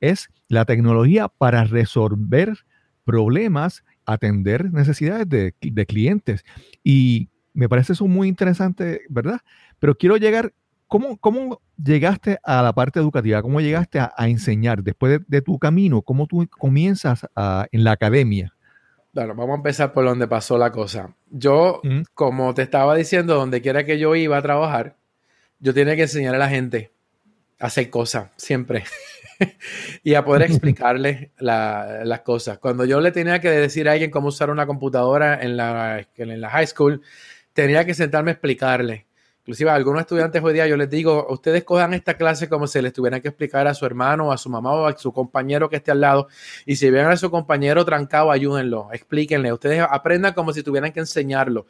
[0.00, 2.58] es la tecnología para resolver
[3.06, 6.44] problemas, atender necesidades de, clientes.
[6.82, 9.40] Y me parece eso muy interesante, ¿verdad?
[9.78, 10.52] Pero quiero llegar,
[10.86, 13.42] ¿cómo, cómo llegaste a la parte educativa?
[13.42, 16.02] ¿Cómo llegaste a, enseñar después de, tu camino?
[16.02, 17.26] ¿Cómo tú comienzas
[17.70, 18.54] en la academia?
[19.12, 21.14] Bueno, vamos a empezar por donde pasó la cosa.
[21.30, 21.80] Yo,
[22.14, 24.96] como te estaba diciendo, donde quiera que yo iba a trabajar,
[25.58, 26.92] yo tenía que enseñar a la gente
[27.58, 28.84] a hacer cosas, siempre.
[30.02, 32.58] y a poder explicarle las cosas.
[32.58, 36.40] Cuando yo le tenía que decir a alguien cómo usar una computadora en la, en
[36.40, 37.02] la high school,
[37.52, 39.06] tenía que sentarme a explicarle.
[39.46, 42.82] Inclusive a algunos estudiantes hoy día yo les digo, ustedes cojan esta clase como si
[42.82, 45.76] les tuvieran que explicar a su hermano, a su mamá o a su compañero que
[45.76, 46.26] esté al lado.
[46.64, 49.52] Y si ven a su compañero trancado, ayúdenlo, explíquenle.
[49.52, 51.66] Ustedes aprendan como si tuvieran que enseñarlo.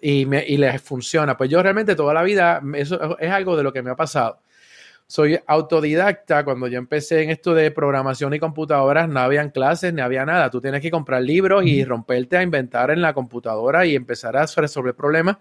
[0.00, 1.36] Y, me, y les funciona.
[1.36, 4.40] Pues yo realmente toda la vida, eso es algo de lo que me ha pasado.
[5.06, 6.42] Soy autodidacta.
[6.42, 10.48] Cuando yo empecé en esto de programación y computadoras, no habían clases ni había nada.
[10.48, 14.46] Tú tienes que comprar libros y romperte a inventar en la computadora y empezar a
[14.46, 15.36] resolver problemas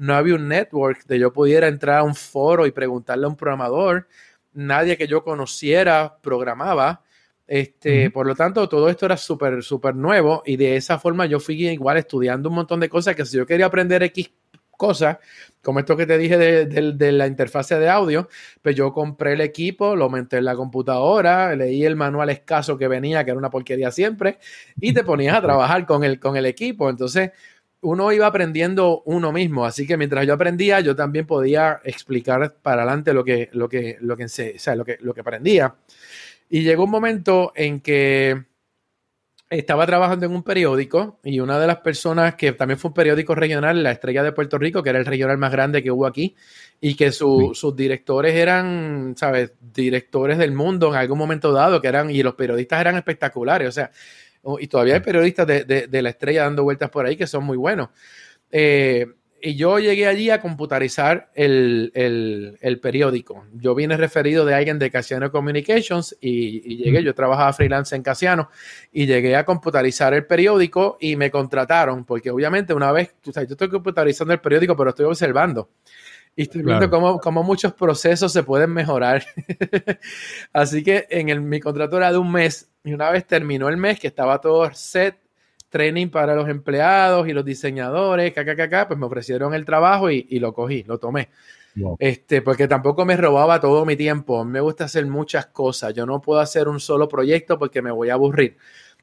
[0.00, 3.36] no había un network de yo pudiera entrar a un foro y preguntarle a un
[3.36, 4.08] programador.
[4.54, 7.02] Nadie que yo conociera programaba.
[7.46, 11.38] Este, Por lo tanto, todo esto era súper, súper nuevo y de esa forma yo
[11.38, 14.30] fui igual estudiando un montón de cosas que si yo quería aprender X
[14.78, 15.18] cosas,
[15.60, 18.26] como esto que te dije de, la interfase de audio,
[18.62, 22.88] pues yo compré el equipo, lo monté en la computadora, leí el manual escaso que
[22.88, 24.38] venía, que era una porquería siempre,
[24.80, 26.88] y te ponías a trabajar con el, con el equipo.
[26.88, 27.32] Entonces,
[27.82, 32.82] uno iba aprendiendo uno mismo, así que mientras yo aprendía, yo también podía explicar para
[32.82, 34.26] adelante lo que, lo que, lo que,
[34.74, 35.74] lo que, lo que aprendía.
[36.50, 38.44] Y llegó un momento en que
[39.48, 43.34] estaba trabajando en un periódico y una de las personas que también fue un periódico
[43.34, 46.36] regional, La Estrella de Puerto Rico, que era el regional más grande que hubo aquí,
[46.80, 52.10] y que sus directores eran, ¿sabes?, directores del mundo en algún momento dado, que eran,
[52.10, 53.90] y los periodistas eran espectaculares, o sea,
[54.58, 57.90] y todavía hay periodistas de, la estrella dando vueltas por ahí que son muy buenos.
[58.50, 59.06] Eh,
[59.42, 63.46] y yo llegué allí a computarizar el, periódico.
[63.54, 68.50] Yo vine referido de alguien de Casiano Communications y, llegué, yo trabajaba freelance en Casiano
[68.92, 73.48] y llegué a computarizar el periódico y me contrataron, porque obviamente una vez, tú sabes,
[73.48, 75.70] yo estoy computarizando el periódico, pero estoy observando.
[76.36, 79.24] Y estoy viendo cómo, muchos procesos se pueden mejorar.
[80.52, 83.76] Así que en el, mi contrato era de un mes y una vez terminó el
[83.76, 85.18] mes que estaba todo set,
[85.68, 90.82] training para los empleados y los diseñadores, pues me ofrecieron el trabajo y, lo cogí,
[90.84, 91.28] lo tomé.
[91.98, 94.44] Este, porque tampoco me robaba todo mi tiempo.
[94.44, 95.94] Me gusta hacer muchas cosas.
[95.94, 98.56] Yo no puedo hacer un solo proyecto porque me voy a aburrir.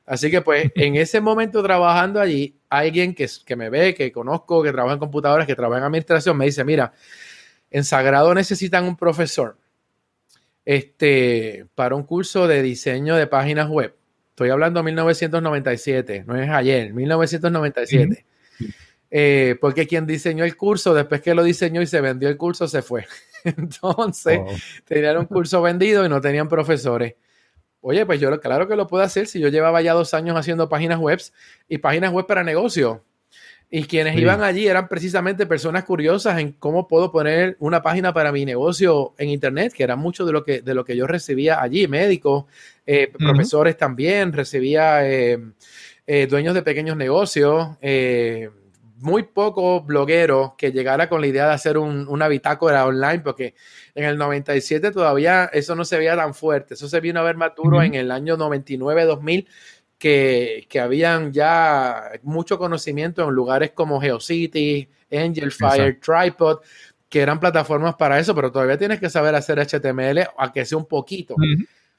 [0.08, 4.64] Así que pues en ese momento trabajando allí, alguien que, que me ve, que conozco,
[4.64, 6.94] que trabaja en computadoras, que trabaja en administración, me dice, mira,
[7.70, 9.58] en Sagrado necesitan un profesor
[10.66, 13.94] este, para un curso de diseño de páginas web.
[14.30, 18.26] Estoy hablando de 1997, no es ayer, 1997.
[19.10, 22.68] Eh, porque quien diseñó el curso, después que lo diseñó y se vendió el curso,
[22.68, 23.06] se fue.
[23.44, 24.40] Entonces,
[24.86, 27.16] tenían un curso vendido y no tenían profesores.
[27.82, 30.68] Oye, pues yo claro que lo puedo hacer si yo llevaba ya dos años haciendo
[30.68, 31.20] páginas web
[31.68, 33.04] y páginas web para negocio.
[33.70, 38.32] Y quienes iban allí eran precisamente personas curiosas en cómo puedo poner una página para
[38.32, 41.62] mi negocio en Internet, que era mucho de lo que, de lo que yo recibía
[41.62, 42.46] allí, médicos,
[42.86, 45.38] eh, profesores también, recibía eh,
[46.06, 47.78] eh, dueños de pequeños negocios,
[49.00, 53.56] muy pocos blogueros que llegara con la idea de hacer un, una bitácora online, porque
[53.96, 57.38] en el 97 todavía eso no se veía tan fuerte, eso se vino a ver
[57.38, 59.48] maturo en el año 99-2000
[59.98, 66.60] que, habían ya mucho conocimiento en lugares como GeoCity, Angel Fire, Tripod,
[67.10, 70.86] que eran plataformas para eso, pero todavía tienes que saber hacer HTML, aunque sea un
[70.86, 71.36] poquito.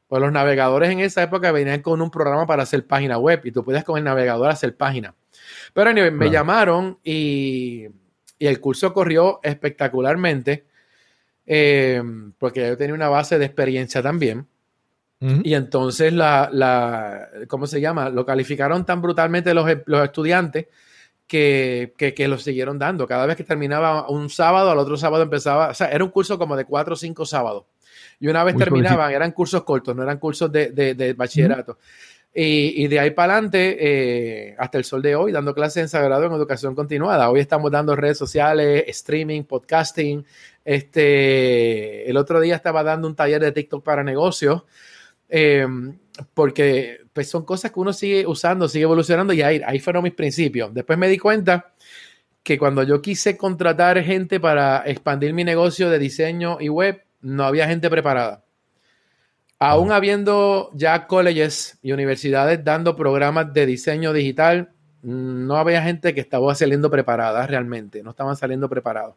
[0.06, 3.52] Pues los navegadores en esa época venían con un programa para hacer página web y
[3.52, 5.14] tú podías con el navegador hacer página.
[5.72, 7.86] Pero me llamaron y,
[8.38, 10.64] el curso corrió espectacularmente
[11.44, 12.00] eh,
[12.38, 14.46] porque yo tenía una base de experiencia también.
[15.20, 18.08] Y entonces la, la, ¿cómo se llama?
[18.08, 20.66] Lo calificaron tan brutalmente los, los estudiantes
[21.26, 23.04] que, que, que, lo siguieron dando.
[23.08, 26.38] Cada vez que terminaba un sábado, al otro sábado empezaba, o sea, era un curso
[26.38, 27.64] como de cuatro o cinco sábados.
[28.20, 31.78] Y una vez terminaban, eran cursos cortos, no eran cursos de, de, de bachillerato.
[32.40, 35.88] Y, y, de ahí para adelante, eh, hasta el sol de hoy, dando clases en
[35.88, 37.28] Sagrado en educación continuada.
[37.30, 40.24] Hoy estamos dando redes sociales, streaming, podcasting.
[40.64, 44.62] Este, el otro día estaba dando un taller de TikTok para negocios.
[45.28, 45.98] Em,
[46.32, 50.14] porque pues son cosas que uno sigue usando, sigue evolucionando y ahí, ahí fueron mis
[50.14, 50.72] principios.
[50.72, 51.72] Después me di cuenta
[52.44, 57.42] que cuando yo quise contratar gente para expandir mi negocio de diseño y web, no
[57.42, 58.44] había gente preparada.
[59.60, 64.70] Aún habiendo ya colleges y universidades dando programas de diseño digital,
[65.02, 69.16] no había gente que estaba saliendo preparada realmente, no estaban saliendo preparados.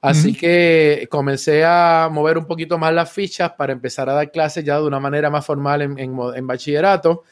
[0.00, 4.62] Así que comencé a mover un poquito más las fichas para empezar a dar clases
[4.62, 7.24] ya de una manera más formal en, bachillerato.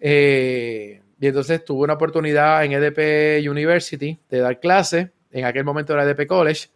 [0.00, 5.10] Eh, y entonces tuve una oportunidad en EDP University de dar clases.
[5.30, 6.68] En aquel momento era EDP College.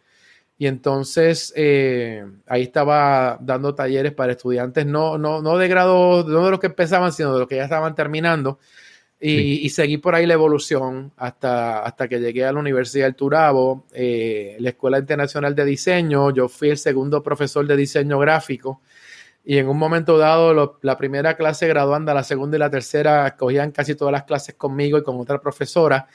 [0.63, 6.45] Y entonces eh, ahí estaba dando talleres para estudiantes, no, no, no de grado, no
[6.45, 8.59] de los que empezaban, sino de los que ya estaban terminando.
[9.19, 13.87] Y, seguí por ahí la evolución hasta, hasta que llegué a la Universidad del Turabo,
[13.91, 16.31] eh, la Escuela Internacional de Diseño.
[16.31, 18.79] Yo fui el segundo profesor de diseño gráfico
[19.43, 23.71] y en un momento dado la primera clase graduanda, la segunda y la tercera cogían
[23.71, 26.07] casi todas las clases conmigo y con otra profesora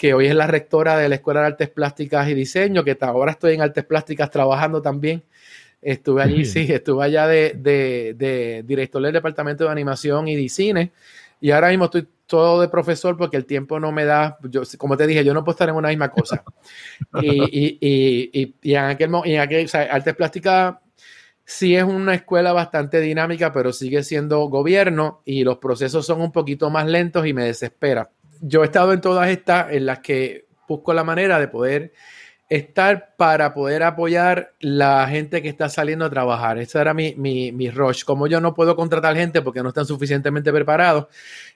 [0.00, 3.32] que hoy es la rectora de la Escuela de Artes Plásticas y Diseño, que ahora
[3.32, 5.22] estoy en Artes Plásticas trabajando también.
[5.82, 10.48] Estuve allí, sí, estuve allá de, de, de director del Departamento de Animación y de
[10.48, 10.92] Cine
[11.38, 14.96] y ahora mismo estoy todo de profesor porque el tiempo no me da, yo, como
[14.96, 16.44] te dije, yo no puedo estar en una misma cosa.
[17.20, 17.78] y, y,
[18.32, 20.76] y, y, en aquel, en aquel o sea, artes plásticas
[21.44, 26.32] sí es una escuela bastante dinámica, pero sigue siendo gobierno y los procesos son un
[26.32, 28.08] poquito más lentos y me desespera.
[28.40, 31.92] Yo he estado en todas estas en las que busco la manera de poder
[32.50, 36.58] estar para poder apoyar la gente que está saliendo a trabajar.
[36.58, 38.02] Esa era mi, mi, mi rush.
[38.02, 41.06] Como yo no puedo contratar gente porque no están suficientemente preparados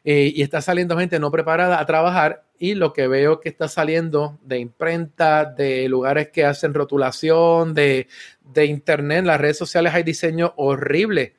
[0.05, 3.67] eh, y está saliendo gente no preparada a trabajar y lo que veo que está
[3.67, 8.07] saliendo de imprenta, de lugares que hacen rotulación, de,
[8.45, 11.35] de internet, las redes sociales hay diseño horrible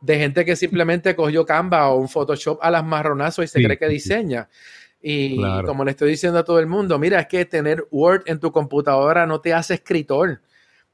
[0.00, 3.78] de gente que simplemente cogió Canva o un Photoshop a las marronazos y se cree
[3.78, 4.48] que diseña.
[5.00, 8.40] Y como le estoy diciendo a todo el mundo, mira, es que tener Word en
[8.40, 10.40] tu computadora no te hace escritor,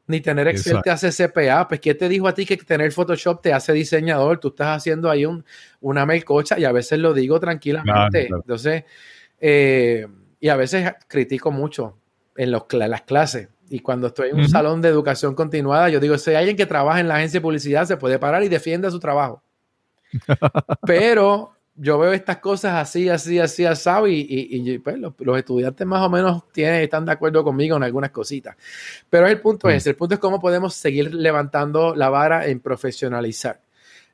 [0.07, 1.67] ni tener Excel te hace CPA.
[1.67, 4.39] Pues, ¿qué te dijo a ti que tener Photoshop te hace diseñador?
[4.39, 5.45] Tú estás haciendo ahí un,
[5.81, 8.29] una melcocha y a veces lo digo tranquilamente.
[8.31, 8.85] Entonces,
[9.41, 10.07] eh,
[10.39, 11.97] y a veces critico mucho
[12.37, 13.49] en, los, las clases.
[13.71, 16.67] Y cuando estoy en un salón de educación continuada, yo digo, si hay alguien que
[16.67, 19.43] trabaja en la agencia de publicidad, se puede parar y defienda su trabajo.
[20.87, 26.03] Pero yo veo estas cosas así, así, así, así, y, y, pues, los, estudiantes más
[26.03, 28.57] o menos tienen, están de acuerdo conmigo en algunas cositas.
[29.11, 33.61] Pero el punto es, el punto es cómo podemos seguir levantando la vara en profesionalizar.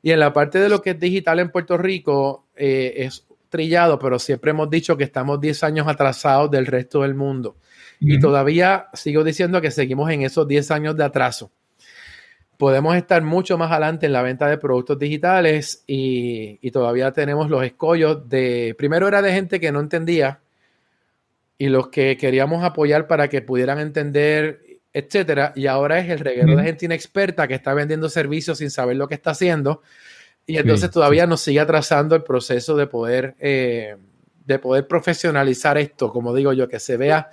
[0.01, 3.99] Y en la parte de lo que es digital en Puerto Rico, eh, es trillado,
[3.99, 7.57] pero siempre hemos dicho que estamos 10 años atrasados del resto del mundo.
[7.99, 11.51] Y todavía sigo diciendo que seguimos en esos 10 años de atraso.
[12.57, 17.63] Podemos estar mucho más adelante en la venta de productos digitales y, todavía tenemos los
[17.63, 20.39] escollos de, primero era de gente que no entendía
[21.59, 24.61] y los que queríamos apoyar para que pudieran entender,
[24.93, 28.95] etcétera, y ahora es el reguero de gente inexperta que está vendiendo servicios sin saber
[28.95, 29.81] lo que está haciendo
[30.45, 33.95] y entonces todavía nos sigue atrasando el proceso de poder, eh,
[34.45, 37.29] de poder profesionalizar esto, como digo yo, que se vea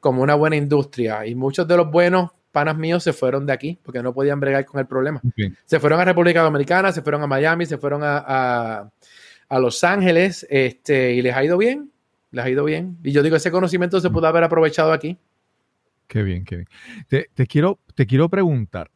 [0.00, 3.78] como una buena industria y muchos de los buenos panas míos se fueron de aquí
[3.82, 5.20] porque no podían bregar con el problema.
[5.64, 8.90] Se fueron a República Dominicana, se fueron a Miami, se fueron a,
[9.48, 11.90] a, Los Ángeles este, y les ha ido bien.
[12.30, 12.98] les ha ido bien.
[13.02, 15.18] Y yo digo, ese conocimiento se pudo haber aprovechado aquí.
[16.06, 16.68] Qué bien, qué bien.
[17.34, 18.90] Te, quiero, te quiero preguntar.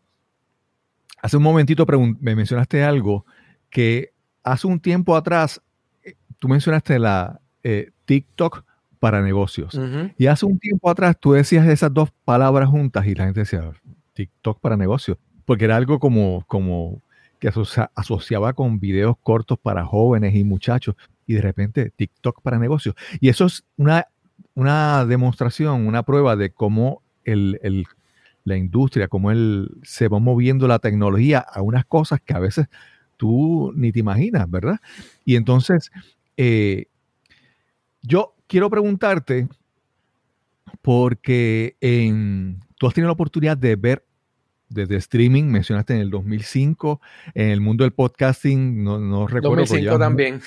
[1.20, 1.86] Hace un momentito
[2.20, 3.24] me mencionaste algo
[3.72, 4.12] que
[4.44, 5.60] hace un tiempo atrás
[6.04, 8.64] eh, tú mencionaste la eh, TikTok
[9.00, 9.76] para negocios.
[10.16, 13.72] Y hace un tiempo atrás tú decías esas dos palabras juntas y la gente decía
[14.12, 17.02] TikTok para negocios, porque era algo como, como
[17.40, 17.50] que
[17.96, 20.94] asociaba con videos cortos para jóvenes y muchachos
[21.26, 22.94] y de repente TikTok para negocios.
[23.20, 24.06] Y eso es una,
[24.54, 27.86] una demostración, una prueba de cómo el,
[28.44, 32.68] la industria, cómo él se va moviendo la tecnología a unas cosas que a veces
[33.22, 34.80] tú ni te imaginas, ¿verdad?
[35.24, 35.92] Y entonces,
[36.36, 36.86] eh,
[38.02, 39.46] yo quiero preguntarte,
[40.80, 44.04] porque en, tú has tenido la oportunidad de ver
[44.68, 47.00] desde streaming, mencionaste en el 2005,
[47.34, 49.58] en el mundo del podcasting, no, no recuerdo.
[49.58, 50.40] 2005 también.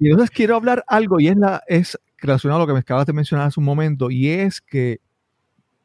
[0.00, 3.04] y entonces quiero hablar algo y es, la, es relacionado a lo que me acabas
[3.04, 5.02] de mencionar hace un momento, y es que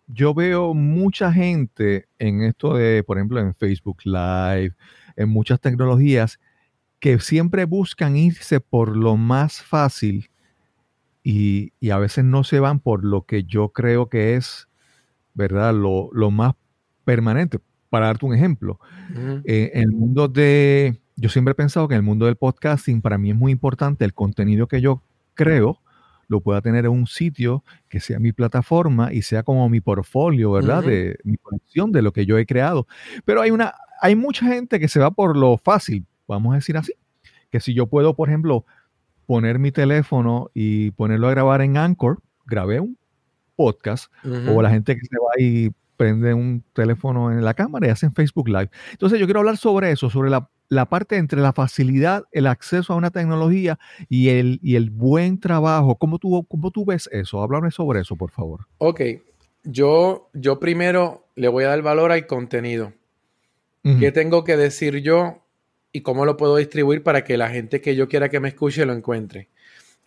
[0.07, 4.73] yo veo mucha gente en esto de, por ejemplo, en Facebook Live,
[5.15, 6.39] en muchas tecnologías,
[6.99, 10.29] que siempre buscan irse por lo más fácil
[11.23, 14.67] y, y, a veces no se van por lo que yo creo que es
[15.33, 15.73] ¿verdad?
[15.73, 16.53] Lo, más
[17.03, 17.59] permanente.
[17.89, 18.79] Para darte un ejemplo,
[19.45, 23.03] eh, en el mundo de, yo siempre he pensado que en el mundo del podcasting
[23.03, 25.03] para mí es muy importante el contenido que yo
[25.35, 25.79] creo
[26.27, 30.51] lo pueda tener en un sitio que sea mi plataforma y sea como mi portfolio,
[30.51, 30.83] ¿verdad?
[30.83, 32.87] De mi colección de lo que yo he creado.
[33.25, 36.77] Pero hay una, hay mucha gente que se va por lo fácil, vamos a decir
[36.77, 36.93] así,
[37.51, 38.65] que si yo puedo, por ejemplo,
[39.25, 42.97] poner mi teléfono y ponerlo a grabar en Anchor, grabé un
[43.55, 47.89] podcast, o la gente que se va y prende un teléfono en la cámara y
[47.91, 48.69] hacen Facebook Live.
[48.91, 50.49] Entonces yo quiero hablar sobre eso, sobre la,
[50.85, 55.95] parte entre la facilidad, el acceso a una tecnología y el, y el buen trabajo.
[55.95, 57.41] ¿Cómo tú, cómo tú ves eso?
[57.41, 58.67] Háblame sobre eso, por favor.
[58.77, 59.01] Ok,
[59.63, 62.93] yo, yo primero le voy a dar valor al contenido.
[63.99, 65.43] ¿Qué tengo que decir yo
[65.91, 68.85] y cómo lo puedo distribuir para que la gente que yo quiera que me escuche
[68.85, 69.49] lo encuentre?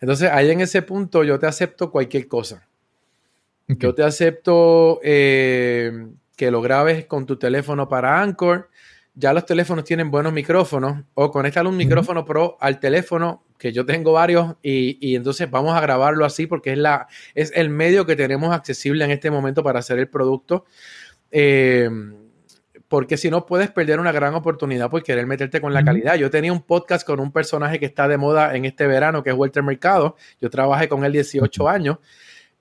[0.01, 2.67] Entonces, ahí en ese punto yo te acepto cualquier cosa.
[3.67, 8.69] Yo te acepto eh, que lo grabes con tu teléfono para Anchor.
[9.19, 13.83] Ya los teléfonos tienen buenos micrófonos o conectar un micrófono pro al teléfono, que yo
[13.83, 18.15] tengo varios, y, entonces vamos a grabarlo así porque es, la, es el medio que
[18.15, 20.65] tenemos accesible en este momento para hacer el producto.
[21.31, 21.89] Eh,
[22.87, 26.15] porque si no puedes perder una gran oportunidad por querer meterte con la calidad.
[26.15, 29.31] Yo tenía un podcast con un personaje que está de moda en este verano, que
[29.31, 30.15] es Walter Mercado.
[30.39, 31.97] Yo trabajé con él 18 años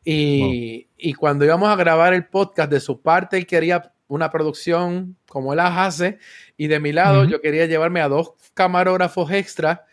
[0.08, 5.52] y, cuando íbamos a grabar el podcast, de su parte él quería una producción como
[5.52, 6.18] él hace,
[6.56, 9.84] y de mi lado yo quería llevarme a dos camarógrafos extra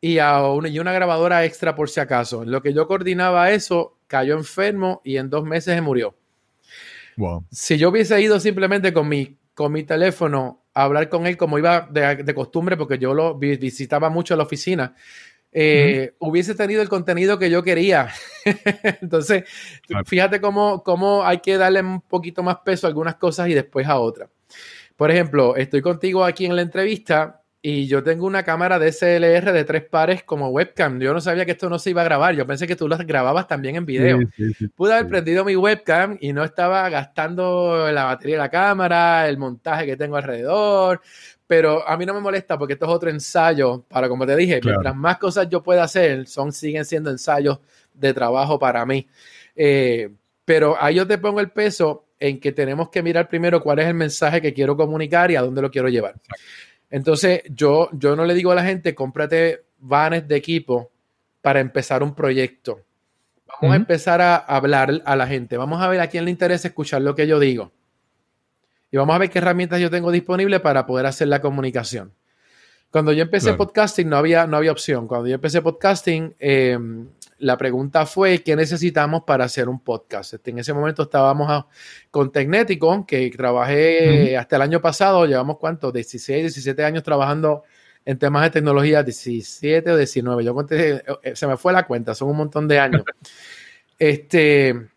[0.00, 2.42] y a una, y una grabadora extra por si acaso.
[2.42, 6.14] En lo que yo coordinaba eso, cayó enfermo y en dos meses se murió.
[7.50, 11.58] Si yo hubiese ido simplemente con mi, con mi teléfono a hablar con él como
[11.58, 14.94] iba de, de costumbre, porque yo lo visitaba mucho en la oficina,
[15.52, 18.08] eh, hubiese tenido el contenido que yo quería.
[19.02, 19.44] Entonces,
[20.06, 23.86] fíjate cómo, cómo hay que darle un poquito más peso a algunas cosas y después
[23.86, 24.30] a otras.
[24.96, 29.64] Por ejemplo, estoy contigo aquí en la entrevista y yo tengo una cámara DSLR de
[29.64, 30.98] tres pares como webcam.
[30.98, 32.34] Yo no sabía que esto no se iba a grabar.
[32.34, 34.18] Yo pensé que tú las grababas también en video.
[34.74, 39.38] Pude haber prendido mi webcam y no estaba gastando la batería de la cámara, el
[39.38, 41.02] montaje que tengo alrededor
[41.52, 44.58] pero a mí no me molesta porque esto es otro ensayo para, como te dije,
[44.64, 47.58] mientras más cosas yo pueda hacer, son, siguen siendo ensayos
[47.92, 49.06] de trabajo para mí.
[49.54, 50.08] Eh,
[50.46, 53.86] pero ahí yo te pongo el peso en que tenemos que mirar primero cuál es
[53.86, 56.14] el mensaje que quiero comunicar y a dónde lo quiero llevar.
[56.88, 60.90] Entonces, yo, yo no le digo a la gente, cómprate vanes de equipo
[61.42, 62.80] para empezar un proyecto.
[63.60, 65.58] Vamos a empezar a hablar a la gente.
[65.58, 67.72] Vamos a ver a quién le interesa escuchar lo que yo digo
[68.92, 72.12] y vamos a ver qué herramientas yo tengo disponibles para poder hacer la comunicación.
[72.90, 75.08] Cuando yo empecé podcasting no había, no había opción.
[75.08, 80.34] Cuando yo empecé podcasting, em, la pregunta fue, ¿qué necesitamos para hacer un podcast?
[80.34, 81.64] Este, en ese momento estábamos
[82.10, 87.62] con Tecnético, que trabajé hasta el año pasado, llevamos cuánto, 16, 17 años trabajando
[88.04, 90.44] en temas de tecnología, 17 o 19.
[90.44, 93.04] Yo conté, eh, se me fue la cuenta, son un montón de años.
[93.98, 94.91] este,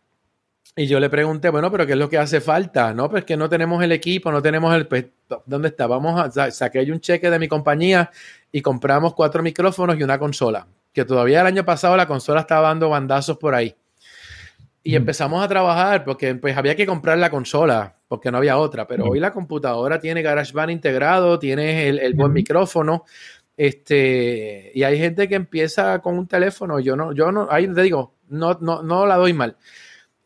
[0.77, 2.93] y yo le pregunté, bueno, pero ¿qué es lo que hace falta?
[2.93, 4.87] No, pues que no tenemos el equipo, no tenemos el...
[4.87, 5.05] Pues,
[5.45, 5.87] ¿Dónde está?
[5.87, 6.51] Vamos a...
[6.51, 8.11] Saqué un cheque de mi compañía
[8.51, 10.67] y compramos cuatro micrófonos y una consola.
[10.91, 13.73] Que todavía el año pasado la consola estaba dando bandazos por ahí.
[14.83, 18.85] Y empezamos a trabajar porque pues había que comprar la consola porque no había otra.
[18.85, 23.05] Pero hoy la computadora tiene GarageBand integrado, tiene el, buen micrófono
[23.55, 27.81] Este, y hay gente que empieza con un teléfono, yo no, yo no, ahí te
[27.81, 29.55] digo, no, no, no la doy mal.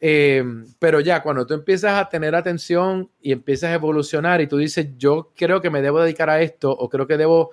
[0.02, 0.44] Eh,
[0.80, 4.88] pero ya cuando tú empiezas a tener atención y empiezas a evolucionar y tú dices,
[4.98, 7.52] yo creo que me debo dedicar a esto o creo que debo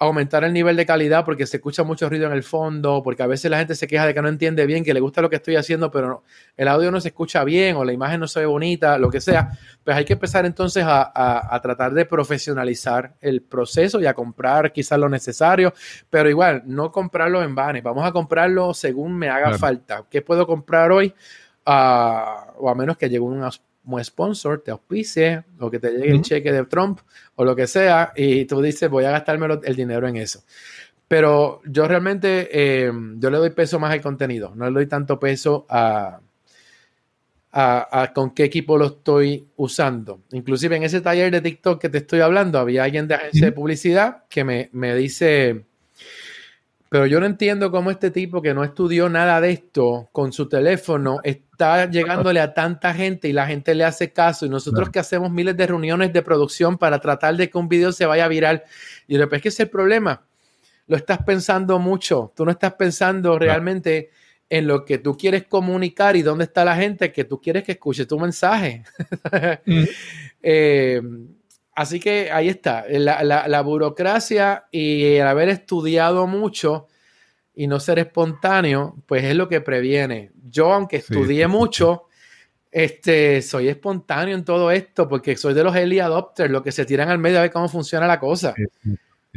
[0.00, 3.26] aumentar el nivel de calidad porque se escucha mucho ruido en el fondo, porque a
[3.26, 5.36] veces la gente se queja de que no entiende bien, que le gusta lo que
[5.36, 6.22] estoy haciendo, pero
[6.56, 9.20] el audio no se escucha bien o la imagen no se ve bonita, lo que
[9.20, 9.50] sea,
[9.84, 14.98] pues hay que empezar entonces a, tratar de profesionalizar el proceso y a comprar quizás
[14.98, 15.74] lo necesario,
[16.08, 20.06] pero igual, no comprarlo en vanes, vamos a comprarlo según me haga falta.
[20.08, 21.14] ¿Qué puedo comprar hoy?
[21.64, 23.42] O a menos que llegue un
[23.90, 27.00] como sponsor te auspicie o que te llegue el cheque de Trump
[27.34, 30.44] o lo que sea y tú dices voy a gastarme el dinero en eso.
[31.08, 35.18] Pero yo realmente, eh, yo le doy peso más al contenido, no le doy tanto
[35.18, 36.20] peso a,
[37.50, 40.20] a, con qué equipo lo estoy usando.
[40.30, 43.52] Inclusive en ese taller de TikTok que te estoy hablando, había alguien de agencia de
[43.52, 45.64] publicidad que me, me dice,
[46.90, 50.48] pero yo no entiendo cómo este tipo que no estudió nada de esto con su
[50.48, 54.44] teléfono está llegándole a tanta gente y la gente le hace caso.
[54.44, 57.92] Y nosotros que hacemos miles de reuniones de producción para tratar de que un video
[57.92, 58.64] se vaya viral.
[59.06, 60.24] Y de repente es que es el problema.
[60.88, 62.32] Lo estás pensando mucho.
[62.34, 64.10] Tú no estás pensando realmente
[64.48, 67.72] en lo que tú quieres comunicar y dónde está la gente que tú quieres que
[67.72, 68.82] escuche tu mensaje.
[69.64, 69.84] Mm.
[70.42, 71.02] Eh,
[71.74, 76.88] Así que ahí está, la, burocracia y el haber estudiado mucho
[77.54, 80.32] y no ser espontáneo, pues es lo que previene.
[80.48, 82.04] Yo, aunque estudié mucho,
[82.70, 86.84] este, soy espontáneo en todo esto porque soy de los early adopters, los que se
[86.84, 88.54] tiran al medio a ver cómo funciona la cosa.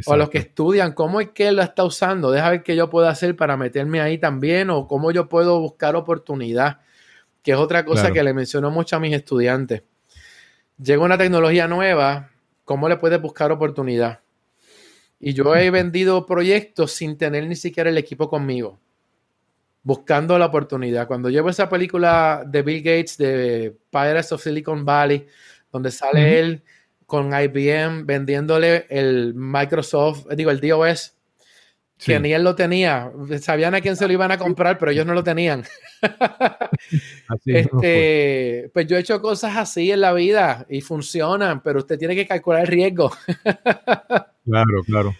[0.06, 2.90] o los que estudian cómo es que él la está usando, deja ver qué yo
[2.90, 6.80] puedo hacer para meterme ahí también o cómo yo puedo buscar oportunidad,
[7.42, 9.82] que es otra cosa que le menciono mucho a mis estudiantes.
[10.78, 12.30] Llega una tecnología nueva,
[12.64, 14.20] ¿Cómo le puedes buscar oportunidad?
[15.20, 18.80] Y yo he vendido proyectos sin tener ni siquiera el equipo conmigo,
[19.82, 21.06] buscando la oportunidad.
[21.06, 25.26] Cuando llevo esa película de Bill Gates de Pirates of Silicon Valley,
[25.70, 26.62] donde sale él
[27.06, 31.13] con IBM vendiéndole el Microsoft, digo, el DOS
[32.04, 33.10] que ni él lo tenía.
[33.40, 35.64] Sabían a quién se lo iban a comprar, pero ellos no lo tenían.
[37.46, 42.14] este, pues yo he hecho cosas así en la vida y funcionan, pero usted tiene
[42.14, 43.10] que calcular el riesgo.
[44.44, 45.14] claro, claro.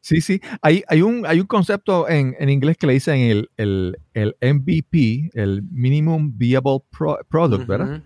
[0.00, 0.40] Sí, sí.
[0.60, 5.30] Hay, hay, un, hay un concepto en, inglés que le dicen el, el, el MVP,
[5.34, 6.80] el Minimum Viable
[7.28, 8.02] Product, ¿verdad?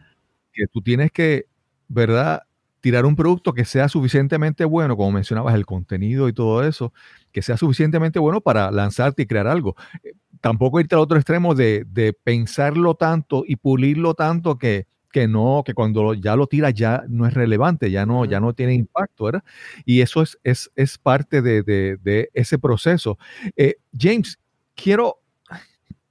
[0.53, 1.47] Que tú tienes que,
[1.89, 2.43] ¿verdad?
[2.87, 6.93] Tirar un producto que sea suficientemente bueno, como mencionabas, el contenido y todo eso,
[7.32, 9.74] que sea suficientemente bueno para lanzarte y crear algo.
[10.05, 11.84] Eh, tampoco irte al otro extremo de,
[12.22, 17.26] pensarlo tanto y pulirlo tanto que, que no, que cuando ya lo tiras ya no
[17.26, 19.43] es relevante, ya no, ya no tiene impacto, ¿verdad?
[19.84, 23.18] Y eso es, es, es parte de, ese proceso.
[23.57, 24.39] Eh, James,
[24.76, 25.16] quiero,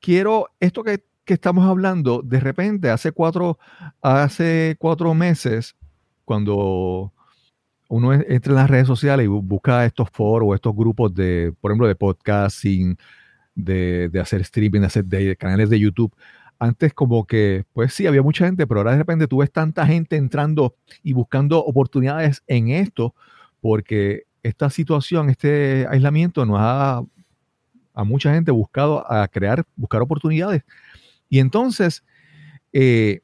[0.01, 3.59] quiero esto que, que, estamos hablando, de repente, hace cuatro,
[4.01, 5.73] hace cuatro meses,
[6.25, 7.13] cuando
[7.87, 11.87] uno entra en las redes sociales y busca estos foros, estos grupos de, por ejemplo,
[11.87, 12.97] de podcasting,
[13.53, 16.13] de, de hacer streaming, de hacer de canales de YouTube,
[16.59, 19.85] antes como que, pues sí, había mucha gente, pero ahora de repente tú ves tanta
[19.85, 23.13] gente entrando y buscando oportunidades en esto,
[23.61, 27.03] porque esta situación, este aislamiento nos ha
[27.95, 30.63] a mucha gente buscado a crear, buscar oportunidades.
[31.29, 32.03] Y entonces,
[32.73, 33.21] eh,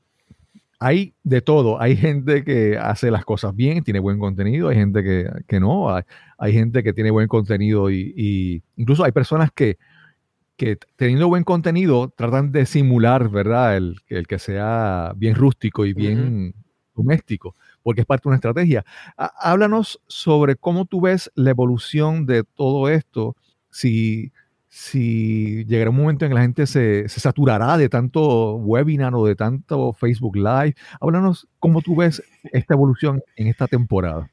[0.82, 1.79] hay de todo.
[1.79, 5.03] Hay gente que hace las cosas bien, tiene buen contenido, hay gente
[5.47, 9.77] que, no, hay, gente que tiene buen contenido y, incluso hay personas que,
[10.57, 13.77] que, teniendo buen contenido tratan de simular, ¿verdad?
[13.77, 16.55] El, el que sea bien rústico y bien
[16.95, 18.84] doméstico, porque es parte de una estrategia.
[19.15, 23.36] Háblanos sobre cómo tú ves la evolución de todo esto,
[23.69, 24.32] si
[24.74, 29.36] si llegará un momento en que la gente se, saturará de tanto webinar o de
[29.36, 30.76] tanto Facebook Live.
[31.01, 34.32] Háblanos cómo tú ves esta evolución en esta temporada.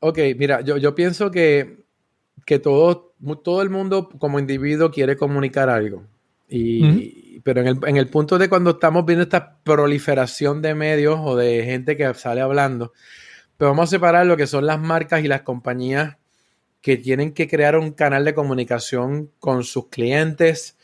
[0.00, 1.78] Ok, mira, yo, yo pienso que,
[2.44, 6.04] que todo, todo el mundo como individuo quiere comunicar algo.
[6.46, 11.18] Y, Pero en el, en el punto de cuando estamos viendo esta proliferación de medios
[11.22, 12.92] o de gente que sale hablando,
[13.56, 16.18] pues vamos a separar lo que son las marcas y las compañías
[16.80, 20.78] que tienen que crear un canal de comunicación con sus clientes,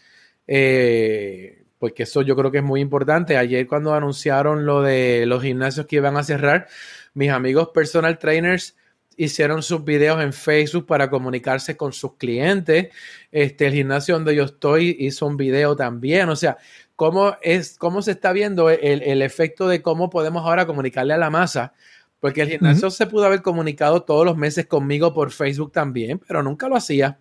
[0.46, 3.36] eh, porque eso yo creo que es muy importante.
[3.36, 6.68] Ayer cuando anunciaron lo de los gimnasios que iban a cerrar,
[7.14, 8.76] mis amigos personal trainers
[9.16, 12.88] hicieron sus videos en Facebook para comunicarse con sus clientes.
[13.32, 16.28] Este, el gimnasio donde yo estoy hizo un video también.
[16.28, 16.58] O sea,
[16.96, 21.18] cómo es, cómo se está viendo el, el efecto de cómo podemos ahora comunicarle a
[21.18, 21.72] la masa
[22.20, 26.42] Porque el gimnasio se pudo haber comunicado todos los meses conmigo por Facebook también, pero
[26.42, 27.18] nunca lo hacía.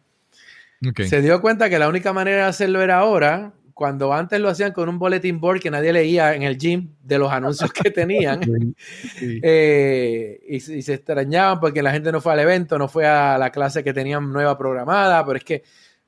[1.07, 4.71] Se dio cuenta que la única manera de hacerlo era ahora, cuando antes lo hacían
[4.71, 8.39] con un bulletin board que nadie leía en el gym de los anuncios que tenían.
[9.21, 13.51] Eh, y, se extrañaban porque la gente no fue al evento, no fue a la
[13.51, 15.63] clase que tenían nueva programada, pero es que,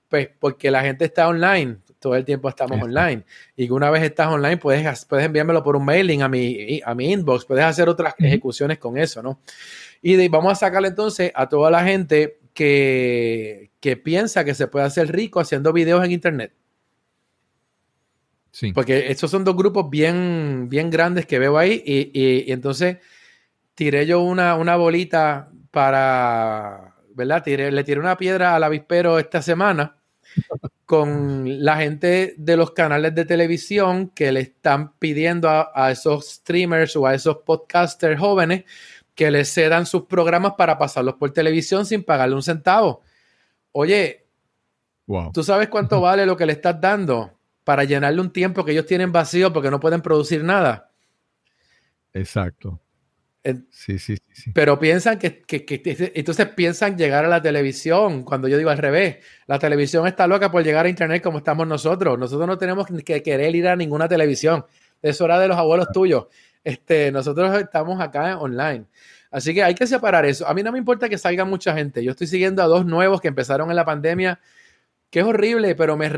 [0.07, 3.23] pues, porque la gente está online, todo el tiempo estamos online.
[3.55, 7.11] Y una vez estás online, puedes, puedes enviármelo por un mailing a mi, a mi
[7.11, 9.39] inbox, puedes hacer otras ejecuciones con eso, ¿no?
[10.01, 14.85] Y vamos a sacarle entonces a toda la gente que, que piensa que se puede
[14.85, 16.53] hacer rico haciendo videos en internet.
[18.51, 18.71] Sí.
[18.73, 21.83] Porque estos son dos grupos bien, bien grandes que veo ahí.
[21.85, 22.97] Y, entonces
[23.75, 27.43] tiré yo una, una bolita para, ¿verdad?
[27.45, 29.97] le tiré una piedra al avispero esta semana
[30.87, 36.95] con la gente de los canales de televisión que le están pidiendo a, esos streamers
[36.95, 38.63] o a esos podcasters jóvenes
[39.13, 43.01] que les cedan sus programas para pasarlos por televisión sin pagarle un centavo.
[43.73, 44.27] Oye,
[45.33, 48.85] ¿tú sabes cuánto vale lo que le estás dando para llenarle un tiempo que ellos
[48.85, 50.89] tienen vacío porque no pueden producir nada?
[52.13, 52.79] Exacto.
[53.69, 55.43] Sí, sí, sí, Pero piensan que,
[56.15, 60.51] entonces piensan llegar a la televisión, cuando yo digo al revés, la televisión está loca
[60.51, 62.17] por llegar a internet como estamos nosotros.
[62.17, 64.65] Nosotros no tenemos que querer ir a ninguna televisión.
[65.01, 66.27] Eso era de los abuelos tuyos.
[66.63, 68.85] Este, nosotros estamos acá online.
[69.31, 70.47] Así que hay que separar eso.
[70.47, 72.03] A mí no me importa que salga mucha gente.
[72.03, 74.39] Yo estoy siguiendo a dos nuevos que empezaron en la pandemia,
[75.09, 76.09] que es horrible, pero me,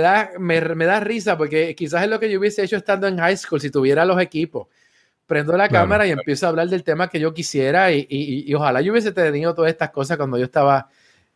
[0.00, 3.36] da, me, da risa porque quizás es lo que yo hubiese hecho estando en high
[3.36, 4.66] school si tuviera los equipos
[5.28, 8.92] prendo la cámara y empiezo a hablar del tema que yo quisiera y, ojalá yo
[8.92, 10.88] hubiese tenido todas estas cosas cuando yo estaba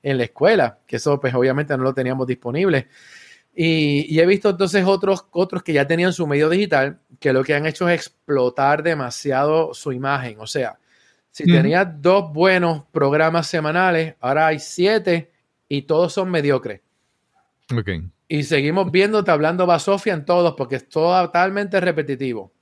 [0.03, 2.89] en la escuela, que eso pues obviamente no lo teníamos disponible.
[3.55, 7.55] Y, he visto entonces otros, otros que ya tenían su medio digital, que lo que
[7.55, 10.41] han hecho es explotar demasiado su imagen.
[10.41, 10.79] O sea,
[11.31, 15.31] si tenía dos buenos programas semanales, ahora hay siete
[15.69, 16.81] y todos son mediocres.
[18.27, 22.53] Y seguimos viéndote hablando basofia en todos porque es totalmente repetitivo.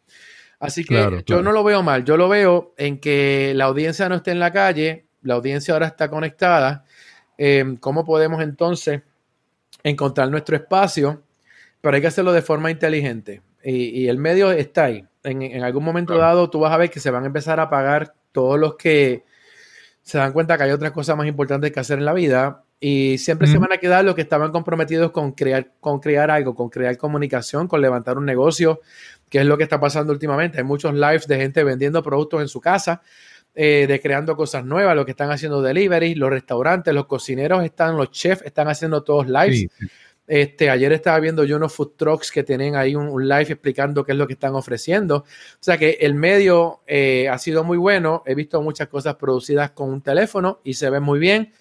[0.61, 4.16] Así que yo no lo veo mal, yo lo veo en que la audiencia no
[4.16, 6.84] esté en la calle, la audiencia ahora está conectada.
[7.38, 9.00] Em, ¿Cómo podemos entonces
[9.82, 11.22] encontrar nuestro espacio?
[11.80, 13.40] Pero hay que hacerlo de forma inteligente.
[13.64, 15.06] Y, el medio está ahí.
[15.22, 18.14] En, algún momento dado tú vas a ver que se van a empezar a pagar
[18.32, 19.24] todos los que
[20.02, 23.18] se dan cuenta que hay otras cosas más importantes que hacer en la vida y
[23.18, 26.70] siempre se van a quedar los que estaban comprometidos con crear, con crear algo, con
[26.70, 28.80] crear comunicación, con levantar un negocio,
[29.31, 30.59] que es lo que está pasando últimamente.
[30.59, 33.01] Hay muchos lives de gente vendiendo productos en su casa,
[33.55, 37.97] eh, de creando cosas nuevas, lo que están haciendo delivery, los restaurantes, los cocineros están,
[37.97, 39.68] los chefs están haciendo todos lives.
[40.26, 44.12] Este, ayer estaba viendo yo unos food trucks que tienen ahí un, live explicando qué
[44.12, 45.16] es lo que están ofreciendo.
[45.16, 48.22] O sea que el medio eh, ha sido muy bueno.
[48.26, 51.53] He visto muchas cosas producidas con un teléfono y se ven muy bien.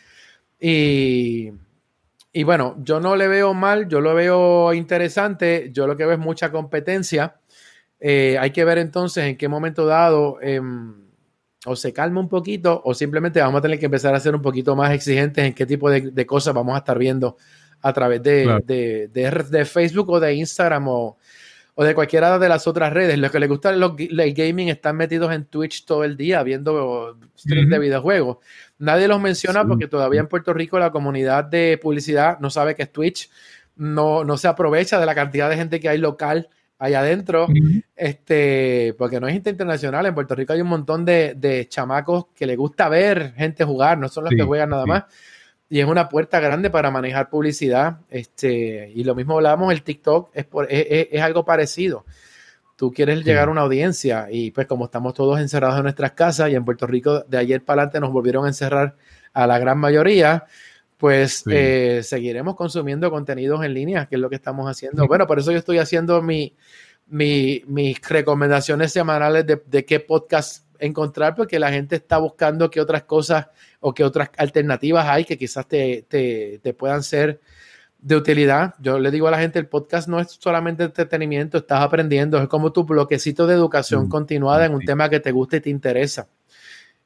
[0.59, 1.51] Y,
[2.31, 6.13] y bueno, yo no le veo mal, yo lo veo interesante, yo lo que veo
[6.13, 7.38] es mucha competencia.
[7.99, 10.95] Eh, hay que ver entonces en qué momento dado em,
[11.65, 14.41] o se calma un poquito o simplemente vamos a tener que empezar a ser un
[14.41, 17.35] poquito más exigentes en qué tipo de, cosas vamos a estar viendo
[17.81, 21.17] a través de, de, de Facebook o de Instagram o,
[21.81, 23.17] o de cualquiera de las otras redes.
[23.17, 27.69] Los que les gusta el gaming están metidos en Twitch todo el día viendo streams
[27.69, 28.39] de videojuegos.
[28.79, 32.83] Nadie los menciona porque todavía en Puerto Rico la comunidad de publicidad no sabe que
[32.83, 33.29] es Twitch,
[33.77, 36.49] no, no se aprovecha de la cantidad de gente que hay local
[36.79, 37.47] allá adentro,
[37.95, 40.05] este, porque no es gente internacional.
[40.07, 44.09] En Puerto Rico hay un montón de, chamacos que les gusta ver gente jugar, no
[44.09, 45.03] son los que juegan nada más
[45.69, 47.99] y es una puerta grande para manejar publicidad.
[48.09, 52.05] Este, y lo mismo hablábamos, el TikTok es, es, algo parecido.
[52.75, 56.49] Tú quieres llegar a una audiencia y pues como estamos todos encerrados en nuestras casas
[56.49, 58.95] y en Puerto Rico de ayer para adelante nos volvieron a encerrar
[59.33, 60.45] a la gran mayoría,
[60.99, 65.07] pues eh, seguiremos consumiendo contenidos en línea, que es lo que estamos haciendo.
[65.07, 66.53] Bueno, por eso yo estoy haciendo mi,
[67.07, 73.03] mis recomendaciones semanales de, de qué podcast encontrar porque la gente está buscando qué otras
[73.03, 73.47] cosas
[73.79, 76.05] o qué otras alternativas hay que quizás te,
[76.77, 77.39] puedan ser
[77.99, 78.75] de utilidad.
[78.79, 82.47] Yo le digo a la gente, el podcast no es solamente entretenimiento, estás aprendiendo, es
[82.47, 85.69] como tu bloquecito de educación mm, continuada en un tema que te gusta y te
[85.69, 86.27] interesa.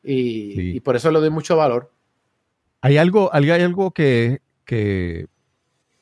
[0.04, 1.93] Y, por eso le doy mucho valor.
[2.84, 5.28] Hay algo, hay algo que, que,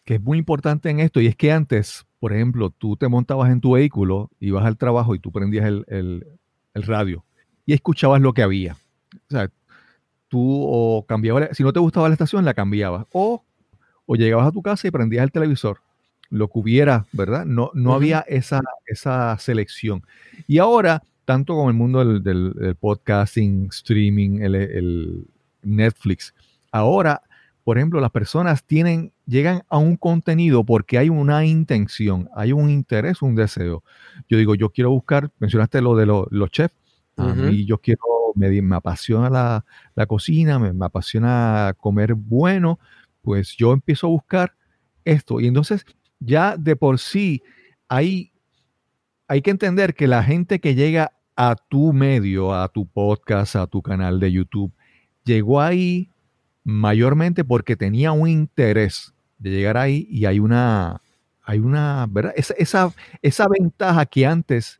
[0.05, 3.61] es muy importante en esto y es que antes, por ejemplo, tú te montabas en
[3.61, 5.85] tu vehículo, ibas al trabajo y tú prendías el,
[6.73, 7.23] el radio
[7.65, 8.73] y escuchabas lo que había.
[8.73, 9.49] O sea,
[10.27, 13.05] tú o cambiabas, si no te gustaba la estación, la cambiabas.
[13.13, 13.43] O,
[14.05, 15.79] o llegabas a tu casa y prendías el televisor,
[16.29, 17.45] lo que hubiera, ¿verdad?
[17.45, 20.03] No, no había esa, esa selección.
[20.47, 25.25] Y ahora tanto con el mundo del, podcasting, streaming, el,
[25.63, 26.33] Netflix.
[26.71, 27.23] Ahora,
[27.63, 32.69] por ejemplo, las personas tienen, llegan a un contenido porque hay una intención, hay un
[32.69, 33.83] interés, un deseo.
[34.27, 36.75] Yo digo, yo quiero buscar, mencionaste lo de los chefs,
[37.17, 38.01] a mí yo quiero,
[38.35, 39.29] me, me apasiona
[39.95, 42.79] la, cocina, me, me, apasiona comer bueno,
[43.21, 44.55] pues yo empiezo a buscar
[45.05, 45.39] esto.
[45.39, 45.85] Y entonces
[46.19, 47.43] ya de por sí
[47.87, 48.31] hay,
[49.27, 53.67] hay que entender que la gente que llega a tu medio, a tu podcast, a
[53.67, 54.71] tu canal de YouTube,
[55.23, 56.10] llegó ahí
[56.63, 61.01] mayormente porque tenía un interés de llegar ahí y hay una,
[61.43, 62.33] hay una, ¿verdad?
[62.35, 64.79] Esa, esa, esa ventaja que antes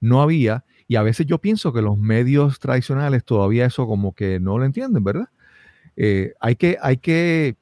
[0.00, 4.40] no había y a veces yo pienso que los medios tradicionales todavía eso como que
[4.40, 5.28] no lo entienden, ¿verdad?
[5.96, 7.56] Eh, hay que, hay que,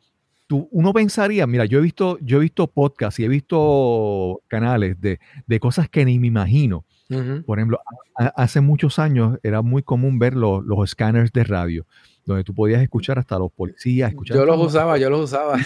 [0.49, 5.61] uno pensaría, mira, yo he visto, yo he visto podcasts y he visto canales de,
[5.61, 6.85] cosas que ni me imagino.
[7.45, 7.81] Por ejemplo,
[8.37, 11.87] hace muchos años era muy común ver los, los escáneres de radio,
[12.31, 14.11] donde tú podías escuchar hasta los policías.
[14.11, 15.59] Escuchar yo los usaba, yo los usaba.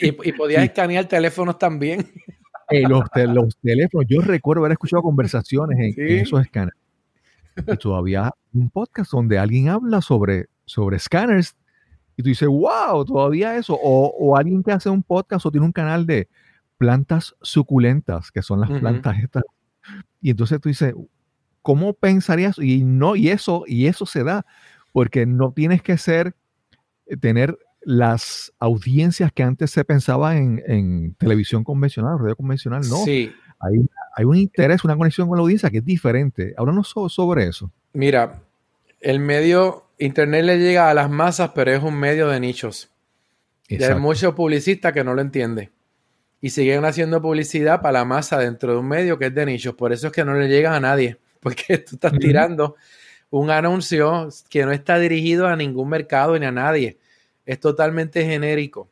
[0.00, 2.06] y, podías escanear teléfonos también.
[2.70, 3.02] Eh, los,
[3.62, 6.78] teléfonos, yo recuerdo haber escuchado conversaciones en, esos escáneres.
[7.66, 11.56] Y todavía un podcast donde alguien habla sobre, sobre escáneres
[12.18, 13.78] y tú dices, wow, todavía eso.
[13.80, 16.28] O, alguien que hace un podcast o tiene un canal de
[16.76, 19.44] plantas suculentas, que son las plantas estas.
[20.20, 20.94] Y entonces tú dices,
[21.62, 22.58] ¿cómo pensarías?
[22.58, 24.44] Y no, y eso, y eso se da,
[24.92, 26.34] porque no tienes que ser,
[27.06, 33.04] eh, tener las audiencias que antes se pensaba en, televisión convencional, radio convencional, no.
[33.04, 33.32] Sí.
[33.60, 36.54] Hay, hay, un interés, una conexión con la audiencia que es diferente.
[36.58, 37.72] no sobre eso.
[37.92, 38.42] Mira,
[39.00, 42.90] el medio Internet le llega a las masas, pero es un medio de nichos.
[43.68, 45.70] Y hay muchos publicistas que no lo entienden.
[46.40, 49.74] Y siguen haciendo publicidad para la masa dentro de un medio que es de nichos.
[49.74, 51.18] Por eso es que no le llega a nadie.
[51.40, 52.76] Porque tú estás tirando
[53.30, 56.98] un anuncio que no está dirigido a ningún mercado ni a nadie.
[57.44, 58.88] Es totalmente genérico.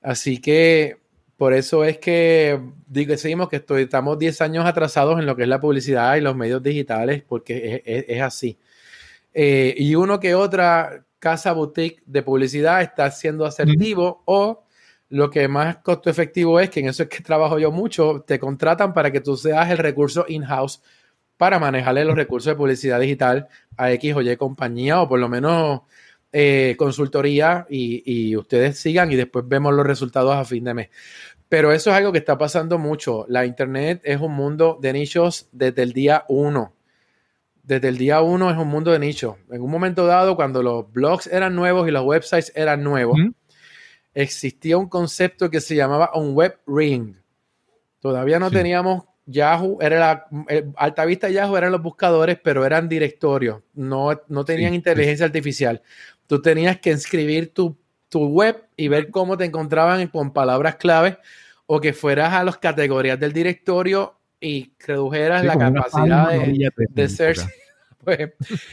[0.00, 0.98] Así que
[1.36, 5.60] por eso es que decimos que estamos 10 años atrasados en lo que es la
[5.60, 8.58] publicidad y los medios digitales, porque es así.
[9.32, 14.64] Eh, y uno que otra casa boutique de publicidad está siendo asertivo o
[15.08, 18.38] lo que más costo efectivo es, que en eso es que trabajo yo mucho, te
[18.38, 20.82] contratan para que tú seas el recurso in-house
[21.40, 25.26] para manejarle los recursos de publicidad digital a X o Y compañía o por lo
[25.26, 25.80] menos
[26.32, 30.90] eh, consultoría y, y, ustedes sigan y después vemos los resultados a fin de mes.
[31.48, 33.24] Pero eso es algo que está pasando mucho.
[33.26, 36.74] La Internet es un mundo de nichos desde el día uno
[37.62, 39.38] desde el día uno es un mundo de nicho.
[39.48, 43.16] En un momento dado, cuando los blogs eran nuevos y los websites eran nuevos,
[44.12, 47.14] existía un concepto que se llamaba un web ring.
[48.00, 52.88] Todavía no teníamos Yahoo, era la eh, Alta Vista Yahoo eran los buscadores, pero eran
[52.88, 55.82] directorios, no, no tenían inteligencia artificial.
[56.26, 57.76] Tú tenías que inscribir tu,
[58.08, 61.18] tu web y ver cómo te encontraban con palabras clave
[61.66, 67.40] o que fueras a las categorías del directorio y redujeras la capacidad de, de, search.
[68.02, 68.30] Pues,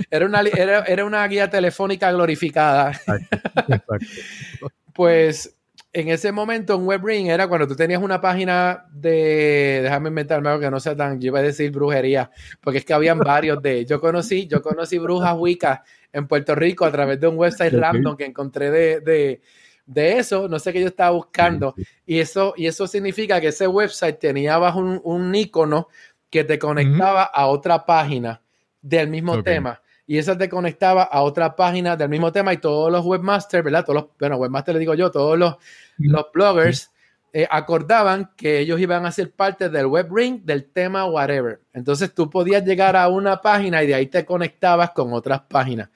[0.09, 2.97] era, una, era, una guía telefónica glorificada.
[4.93, 5.56] pues
[5.99, 10.61] en ese momento un WebRing era cuando tú tenías una página de, déjame inventarme algo
[10.61, 12.29] que no sea tan, yo iba a decir brujería,
[12.61, 15.83] porque es que habían varios de, yo conocí, yo conocí brujas Wicca
[16.13, 19.41] en Puerto Rico a través de un website random que encontré de,
[19.87, 21.73] de eso, no sé qué yo estaba buscando.
[22.05, 25.87] Y eso, y eso significa que ese website tenía abajo un, un icono
[26.29, 28.43] que te conectaba a otra página
[28.81, 29.81] del mismo tema.
[30.05, 33.83] Y esa te conectaba a otra página del mismo tema y todos los webmasters, ¿verdad?
[33.83, 35.57] Todos los, bueno, webmasters le digo yo, todos los,
[35.97, 36.91] los bloggers
[37.33, 41.61] eh, acordaban que ellos iban a ser parte del web ring, del tema, whatever.
[41.73, 45.89] Entonces tú podías llegar a una página y de ahí te conectabas con otras páginas.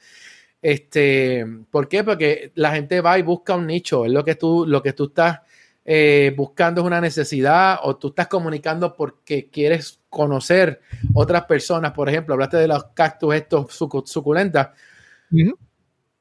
[0.61, 2.03] Este, ¿Por qué?
[2.03, 5.05] Porque la gente va y busca un nicho, es lo que tú, lo que tú
[5.05, 5.39] estás
[5.83, 10.81] eh, buscando es una necesidad o tú estás comunicando porque quieres conocer
[11.13, 11.91] otras personas.
[11.93, 13.73] Por ejemplo, hablaste de los cactus estos
[14.05, 14.69] suculentas.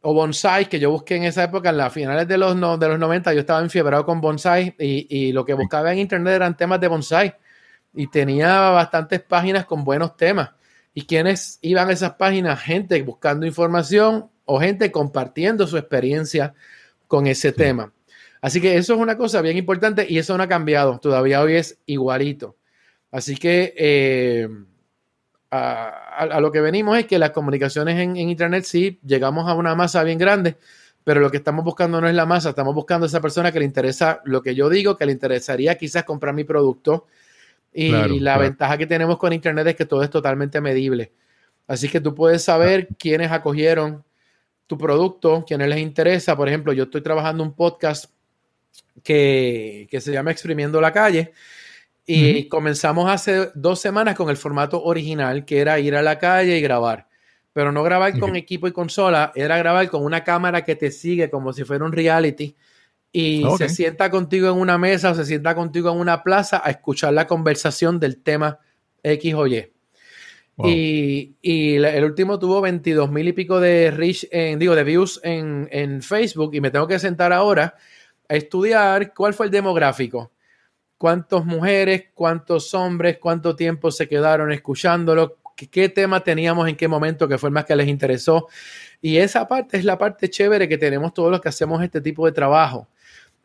[0.03, 2.99] O bonsai, que yo busqué en esa época, en las finales de los, de los
[2.99, 6.81] 90, yo estaba enfiebrado con bonsai y, y lo que buscaba en internet eran temas
[6.81, 7.35] de bonsai.
[7.93, 10.51] Y tenía bastantes páginas con buenos temas.
[10.95, 12.61] ¿Y quiénes iban a esas páginas?
[12.61, 16.55] Gente buscando información o gente compartiendo su experiencia
[17.07, 17.93] con ese tema.
[18.41, 20.99] Así que eso es una cosa bien importante y eso no ha cambiado.
[20.99, 22.57] Todavía hoy es igualito.
[23.11, 24.49] Así que eh,
[25.51, 30.03] a, lo que venimos es que las comunicaciones en, Internet sí llegamos a una masa
[30.05, 30.57] bien grande,
[31.03, 33.59] pero lo que estamos buscando no es la masa, estamos buscando a esa persona que
[33.59, 37.07] le interesa lo que yo digo, que le interesaría quizás comprar mi producto
[37.73, 37.91] y
[38.21, 41.13] la ventaja que tenemos con Internet es que todo es totalmente medible.
[41.67, 44.05] Así que tú puedes saber quiénes acogieron
[44.67, 46.37] tu producto, quiénes les interesa.
[46.37, 48.07] Por ejemplo, yo estoy trabajando un podcast
[49.03, 51.33] que, se llama Exprimiendo la calle.
[52.07, 56.59] Y comenzamos hace dos semanas con el formato original, que era ir a la calle
[56.59, 57.09] y grabar.
[57.53, 61.31] Pero no grabar con equipo y consola, era grabar con una cámara que te sigue
[61.31, 62.57] como si fuera un reality
[63.13, 66.71] y se sienta contigo en una mesa o se sienta contigo en una plaza a
[66.71, 68.59] escuchar la conversación del tema
[69.03, 69.73] X o Y.
[70.63, 75.69] Y, el último tuvo 22 mil y pico de reach, en, digo, de views en,
[75.73, 77.75] en, Facebook y me tengo que sentar ahora
[78.29, 80.33] a estudiar cuál fue el demográfico.
[81.01, 87.27] Cuántas mujeres, cuántos hombres, cuánto tiempo se quedaron escuchándolo, qué, tema teníamos en qué momento
[87.27, 88.49] que fue el más que les interesó.
[89.01, 92.27] Y esa parte es la parte chévere que tenemos todos los que hacemos este tipo
[92.27, 92.87] de trabajo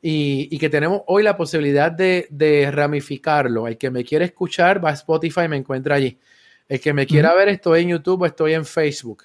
[0.01, 3.69] y, que tenemos hoy la posibilidad de, ramificarlo.
[3.69, 6.19] El que me quiere escuchar va a Spotify y me encuentra allí.
[6.67, 9.23] El que me quiera ver, estoy en YouTube o estoy en Facebook.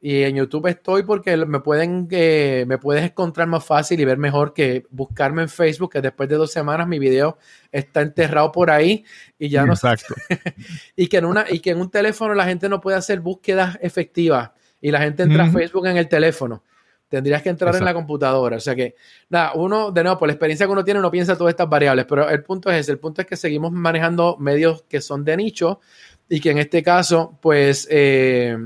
[0.00, 4.18] Y en YouTube estoy porque me pueden eh, me puedes encontrar más fácil y ver
[4.18, 7.38] mejor que buscarme en Facebook, que después de dos semanas mi video
[7.72, 9.04] está enterrado por ahí
[9.38, 10.14] y ya no Exacto.
[10.96, 13.78] y que en una y que en un teléfono la gente no puede hacer búsquedas
[13.80, 16.62] efectivas y la gente entra a Facebook en el teléfono.
[17.08, 18.56] Tendrías que entrar en la computadora.
[18.56, 18.96] O sea que,
[19.28, 22.04] nada, uno, de nuevo, por la experiencia que uno tiene, uno piensa todas estas variables,
[22.08, 25.36] pero el punto es ese, el punto es que seguimos manejando medios que son de
[25.36, 25.80] nicho
[26.28, 28.56] y que en este caso, pues, eh,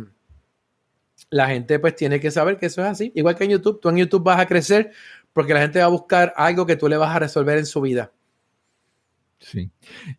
[1.30, 3.12] la gente pues tiene que saber que eso es así.
[3.14, 4.92] Igual que en YouTube, tú en YouTube vas a crecer
[5.32, 7.80] porque la gente va a buscar algo que tú le vas a resolver en su
[7.80, 8.12] vida.
[9.38, 9.70] Sí.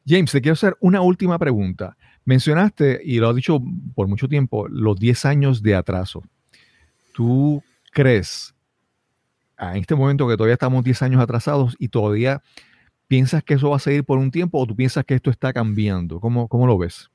[0.07, 1.95] James, te quiero hacer una última pregunta.
[2.26, 3.62] Mencionaste, y lo has dicho
[3.93, 6.24] por mucho tiempo, los 10 años de atraso.
[7.14, 8.55] ¿Tú crees,
[9.59, 12.41] en este momento que todavía estamos 10 años atrasados y todavía
[13.07, 15.51] piensas que eso va a seguir por un tiempo o tú piensas que esto está
[15.51, 16.20] cambiando?
[16.20, 17.11] ¿Cómo, cómo lo ves?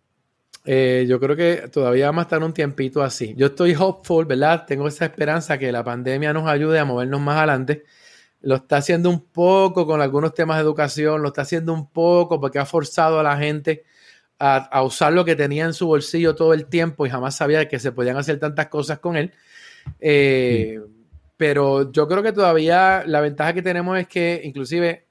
[0.68, 3.34] Eh, yo creo que todavía vamos a estar un tiempito así.
[3.36, 4.64] Yo estoy hopeful, ¿verdad?
[4.66, 7.84] Tengo esa esperanza que la pandemia nos ayude a movernos más adelante.
[8.40, 12.40] Lo está haciendo un poco con algunos temas de educación, lo está haciendo un poco
[12.40, 13.84] porque ha forzado a la gente
[14.38, 17.78] a, usar lo que tenía en su bolsillo todo el tiempo y jamás sabía que
[17.78, 19.32] se podían hacer tantas cosas con él.
[20.00, 20.80] Eh,
[21.36, 25.05] pero yo creo que todavía la ventaja que tenemos es que inclusive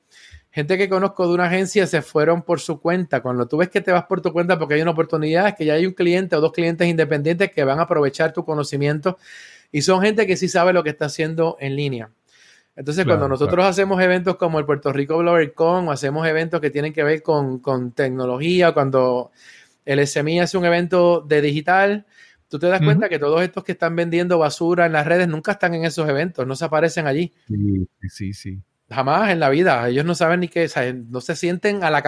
[0.56, 3.22] gente que conozco de una agencia se fueron por su cuenta.
[3.22, 5.66] Cuando tú ves que te vas por tu cuenta porque hay una oportunidad, es que
[5.66, 9.18] ya hay un cliente o dos clientes independientes que van a aprovechar tu conocimiento
[9.74, 12.10] y son gente que sí sabe lo que está haciendo en línea.
[12.74, 16.94] Entonces, cuando nosotros hacemos eventos como el Puerto Rico BloggerCon o hacemos eventos que tienen
[16.94, 19.32] que ver con, con tecnología, cuando
[19.84, 22.06] el SMI hace un evento de digital,
[22.48, 25.52] tú te das cuenta que todos estos que están vendiendo basura en las redes nunca
[25.52, 27.34] están en esos eventos, no se aparecen allí.
[27.50, 28.62] Sí, sí, sí.
[28.90, 29.88] Jamás en la vida.
[29.90, 30.70] Ellos no saben ni qué,
[31.10, 32.00] no se sienten a la,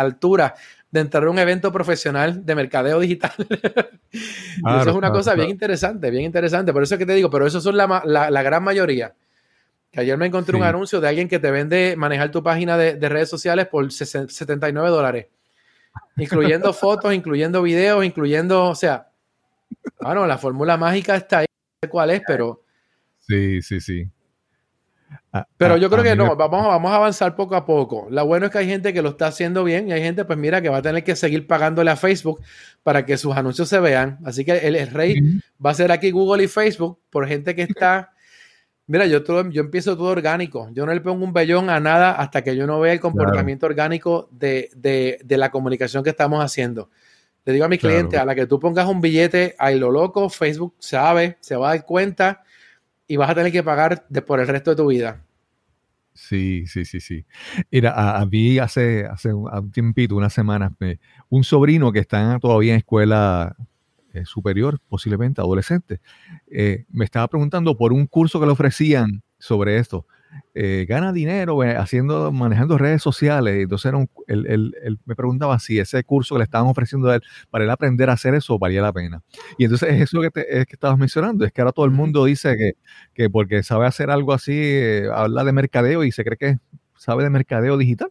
[0.00, 0.54] altura
[0.90, 3.32] de entrar a un evento profesional de mercadeo digital.
[4.12, 6.72] eso es una cosa bien interesante, bien interesante.
[6.72, 9.14] Por eso es que te digo, pero eso son la, la, gran mayoría.
[9.90, 12.94] Que ayer me encontré un anuncio de alguien que te vende manejar tu página de,
[12.96, 15.26] de redes sociales por 79 dólares.
[16.16, 19.08] Incluyendo fotos, incluyendo videos, incluyendo, o sea,
[20.00, 22.62] bueno, la fórmula mágica está ahí, no sé cuál es, pero.
[23.20, 24.08] Sí, sí, sí.
[25.56, 28.06] Pero yo creo que no, vamos, vamos a avanzar poco a poco.
[28.10, 30.38] Lo bueno es que hay gente que lo está haciendo bien y hay gente, pues
[30.38, 32.40] mira, que va a tener que seguir pagándole a Facebook
[32.82, 34.18] para que sus anuncios se vean.
[34.24, 35.16] Así que el, rey
[35.64, 38.12] va a ser aquí Google y Facebook por gente que está.
[38.86, 40.68] Mira, yo, todo, yo empiezo todo orgánico.
[40.72, 43.66] Yo no le pongo un vellón a nada hasta que yo no vea el comportamiento
[43.66, 46.90] orgánico de, de, de la comunicación que estamos haciendo.
[47.44, 50.28] Le digo a mi cliente, a la que tú pongas un billete ahí lo loco,
[50.28, 52.42] Facebook sabe, se va a dar cuenta
[53.08, 55.22] y vas a tener que pagar por el resto de tu vida.
[56.14, 57.26] Sí, sí, sí, sí.
[57.70, 60.72] Mira, a, mí hace, hace un, tiempito, unas semanas,
[61.28, 63.54] un sobrino que está todavía en escuela
[64.14, 66.00] eh, superior, posiblemente adolescente,
[66.50, 70.06] eh, me estaba preguntando por un curso que le ofrecían sobre esto.
[70.58, 73.62] Eh, gana dinero eh, haciendo, manejando redes sociales.
[73.62, 77.64] Entonces era él, me preguntaba si ese curso que le estaban ofreciendo a él para
[77.64, 79.22] él aprender a hacer eso valía la pena.
[79.58, 82.24] Y entonces es eso que, es que estabas mencionando, es que ahora todo el mundo
[82.24, 82.72] dice que,
[83.12, 86.58] que porque sabe hacer algo así, eh, habla de mercadeo y se cree que
[86.96, 88.10] sabe de mercadeo digital.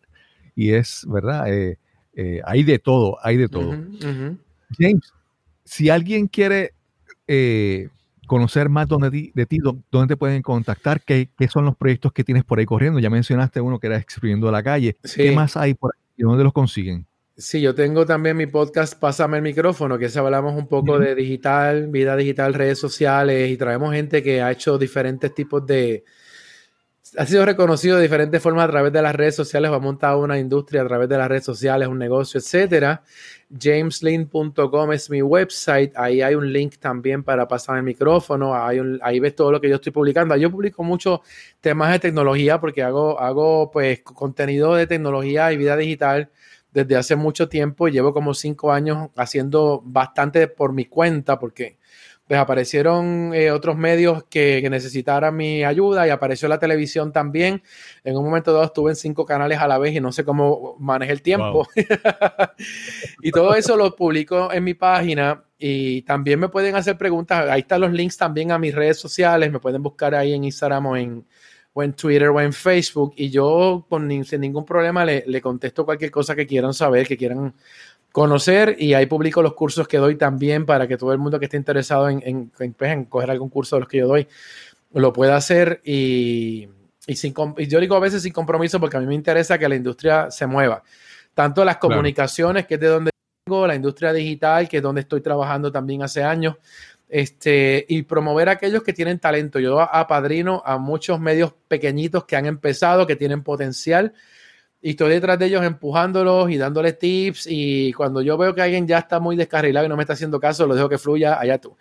[0.55, 3.71] Y es verdad, hay de todo, hay de todo.
[4.79, 5.13] James,
[5.63, 6.73] si alguien quiere
[8.25, 9.59] conocer más de ti,
[9.91, 12.99] dónde te pueden contactar, ¿Qué, son los proyectos que tienes por ahí corriendo.
[12.99, 14.97] Ya mencionaste uno que era Exprimiendo la Calle.
[15.15, 16.23] ¿Qué más hay por ahí?
[16.23, 17.05] ¿Dónde los consiguen?
[17.37, 21.15] Sí, yo tengo también mi podcast Pásame el micrófono, que se hablamos un poco de
[21.15, 26.05] digital, vida digital, redes sociales y traemos gente que ha hecho diferentes tipos de,
[27.17, 30.19] ha sido reconocido de diferentes formas a través de las redes sociales o ha montado
[30.19, 33.03] una industria a través de las redes sociales, un negocio, etcétera.
[33.49, 35.93] Jameslin.com es mi website.
[35.95, 38.55] Ahí hay un link también para pasar el micrófono.
[38.55, 40.35] ahí ves todo lo que yo estoy publicando.
[40.35, 41.19] Yo publico muchos
[41.61, 46.31] temas de tecnología porque hago, hago pues contenido de tecnología y vida digital
[46.73, 47.87] desde hace mucho tiempo.
[47.87, 51.77] Llevo como cinco años haciendo bastante por mi cuenta porque
[52.27, 57.61] pues aparecieron eh, otros medios que, necesitaran mi ayuda y apareció la televisión también.
[58.03, 60.75] En un momento dado estuve en cinco canales a la vez y no sé cómo
[60.79, 61.67] manejé el tiempo.
[63.21, 67.47] y todo eso lo publico en mi página y también me pueden hacer preguntas.
[67.47, 69.51] Ahí están los links también a mis redes sociales.
[69.51, 71.27] Me pueden buscar ahí en Instagram o en,
[71.73, 75.85] o en Twitter o en Facebook y yo con, sin ningún problema le, le contesto
[75.85, 77.53] cualquier cosa que quieran saber, que quieran
[78.15, 81.47] conocer y ahí publico los cursos que doy también para que todo el mundo que
[81.47, 84.25] esté interesado en, en, en, pues, coger algún curso de los que yo doy
[84.93, 86.69] lo pueda hacer y,
[87.07, 89.67] y, sin, y yo digo a veces sin compromiso porque a mí me interesa que
[89.67, 90.81] la industria se mueva.
[91.33, 93.11] Tanto las comunicaciones, que es de donde
[93.45, 96.55] vengo, la industria digital, que es donde estoy trabajando también hace años,
[97.09, 99.59] este, y promover a aquellos que tienen talento.
[99.59, 104.13] Yo apadrino a muchos medios pequeñitos que han empezado, que tienen potencial
[104.85, 108.87] y estoy detrás de ellos empujándolos y dándoles tips y cuando yo veo que alguien
[108.87, 111.57] ya está muy descarrilado y no me está haciendo caso, lo dejo que fluya, allá
[111.57, 111.75] tú.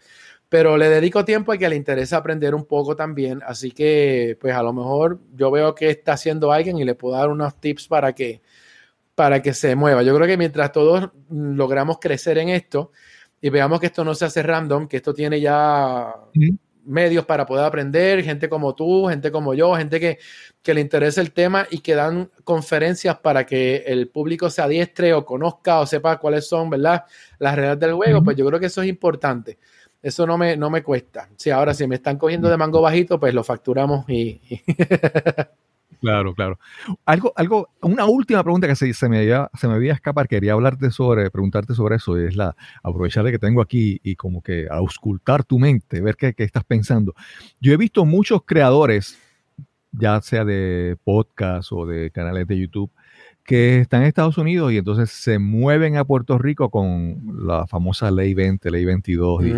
[0.48, 4.54] Pero le dedico tiempo a que le interesa aprender un poco también, así que pues
[4.54, 7.88] a lo mejor yo veo que está haciendo alguien y le puedo dar unos tips
[7.88, 8.40] para que
[9.14, 10.02] para que se mueva.
[10.02, 12.90] Yo creo que mientras todos logramos crecer en esto
[13.38, 16.10] y veamos que esto no se hace random, que esto tiene ya
[16.84, 20.18] medios para poder aprender, gente como tú, gente como yo, gente que,
[20.72, 25.24] le interesa el tema y que dan conferencias para que el público se adiestre o
[25.24, 27.04] conozca o sepa cuáles son, ¿verdad?
[27.38, 29.58] Las reglas del juego, pues yo creo que eso es importante.
[30.02, 31.28] Eso no me, no me cuesta.
[31.36, 34.40] Si ahora si me están cogiendo de mango bajito, pues lo facturamos y...
[36.00, 36.58] Claro, claro.
[37.06, 40.52] Algo, algo, una última pregunta que se, se, me había, se me había escapar, quería
[40.52, 44.66] hablarte sobre, preguntarte sobre eso, es la, aprovechar de que tengo aquí y como que
[44.70, 47.14] auscultar tu mente, ver qué, qué estás pensando.
[47.58, 49.18] Yo he visto muchos creadores,
[49.92, 52.90] ya sea de podcast o de canales de YouTube,
[53.44, 58.10] que están en Estados Unidos y entonces se mueven a Puerto Rico con la famosa
[58.10, 59.44] ley 20, ley 22.
[59.44, 59.50] y,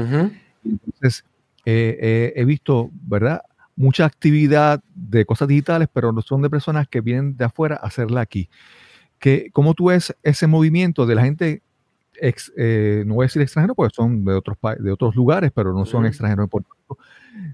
[0.64, 1.24] entonces,
[1.64, 3.42] eh, eh, he visto, ¿verdad?
[3.76, 7.86] Mucha actividad de cosas digitales, pero no son de personas que vienen de afuera a
[7.86, 8.48] hacerla aquí.
[9.18, 11.62] Que, ¿Cómo tú ves ese movimiento de la gente,
[12.20, 15.84] eh, no voy a decir extranjero, porque son de otros, de otros lugares, pero no
[15.86, 16.98] son extranjeros en Puerto Rico?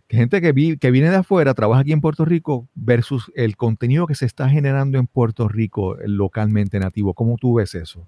[0.06, 4.06] Que gente que, que viene de afuera, trabaja aquí en Puerto Rico, versus el contenido
[4.06, 7.14] que se está generando en Puerto Rico localmente nativo.
[7.14, 8.06] ¿Cómo tú ves eso?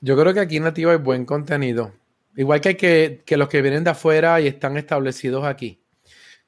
[0.00, 1.92] Yo creo que aquí nativo hay buen contenido.
[2.36, 5.80] Igual que, que, que los que vienen de afuera y están establecidos aquí.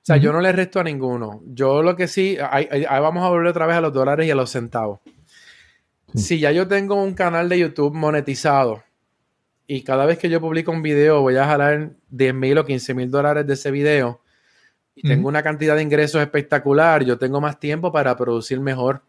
[0.09, 1.43] O sea, yo no le resto a ninguno.
[1.49, 4.35] Yo lo que sí, ahí, vamos a volver otra vez a los dólares y a
[4.35, 5.01] los centavos.
[6.15, 8.83] Si ya yo tengo un canal de YouTube monetizado
[9.67, 12.95] y cada vez que yo publico un video voy a jalar 10 mil o 15
[12.95, 14.23] mil dólares de ese video
[14.95, 19.03] y tengo una cantidad de ingresos espectacular, yo tengo más tiempo para producir mejor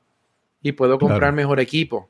[0.62, 2.10] y puedo comprar mejor equipo.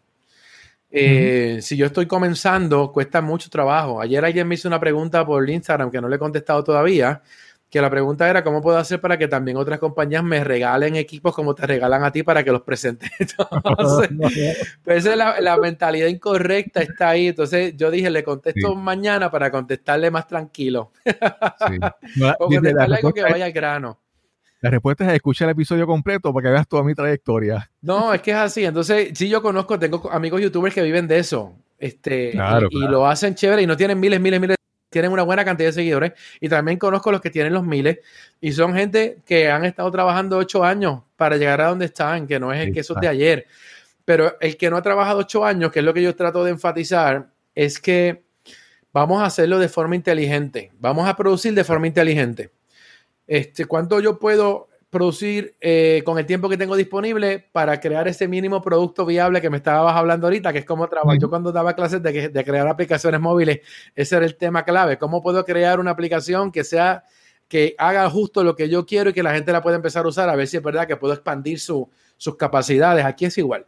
[0.90, 4.02] Eh, si yo estoy comenzando, cuesta mucho trabajo.
[4.02, 7.22] Ayer alguien me hizo una pregunta por Instagram que no le he contestado todavía
[7.70, 11.36] que la pregunta era cómo puedo hacer para que también otras compañías me regalen equipos
[11.36, 13.12] como te regalan a ti para que los presentes.
[14.84, 17.28] pues esa es la, mentalidad incorrecta, está ahí.
[17.28, 20.92] Entonces yo dije, le contesto mañana para contestarle más tranquilo.
[21.06, 21.12] sí.
[22.40, 24.00] o contestarle algo que vaya al grano.
[24.62, 27.72] La respuesta es escucha el episodio completo para que veas toda mi trayectoria.
[27.82, 28.66] No, es que es así.
[28.66, 31.56] Entonces, sí, yo conozco, tengo amigos youtubers que viven de eso.
[31.78, 32.34] Este,
[32.72, 34.59] y, lo hacen chévere y no tienen miles, miles, miles
[34.90, 38.00] tienen una buena cantidad de seguidores y también conozco los que tienen los miles
[38.42, 42.40] y son gente que han estado trabajando ocho años para llegar a donde están, que
[42.40, 43.46] no es el que eso de ayer.
[44.06, 46.52] Pero el que no ha trabajado ocho años, que es lo que yo trato de
[46.52, 48.24] enfatizar, es que
[48.92, 52.50] vamos a hacerlo de forma inteligente, vamos a producir de forma inteligente.
[53.28, 58.28] Este, ¿Cuánto yo puedo producir eh, con el tiempo que tengo disponible para crear ese
[58.28, 61.18] mínimo producto viable que me estabas hablando ahorita, que es como trabajo.
[61.20, 63.60] Yo cuando daba clases de, de, crear aplicaciones móviles,
[63.96, 64.98] ese era el tema clave.
[64.98, 67.04] ¿Cómo puedo crear una aplicación que sea
[67.48, 70.10] que haga justo lo que yo quiero y que la gente la pueda empezar a
[70.10, 73.04] usar, a ver si es verdad que puedo expandir sus capacidades.
[73.04, 73.66] Aquí es igual.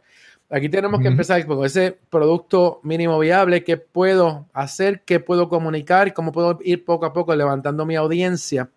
[0.48, 6.12] Aquí tenemos que empezar con ese producto mínimo viable, qué puedo hacer, qué puedo comunicar,
[6.12, 8.70] cómo puedo ir poco a poco levantando mi audiencia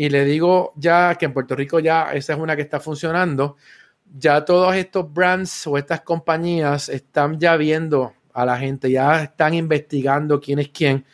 [0.00, 3.56] y le digo ya que en Puerto Rico ya esa es una que está funcionando.
[4.16, 9.54] Ya todos estos brands o estas compañías están ya viendo a la gente, ya están
[9.54, 11.04] investigando quién es quién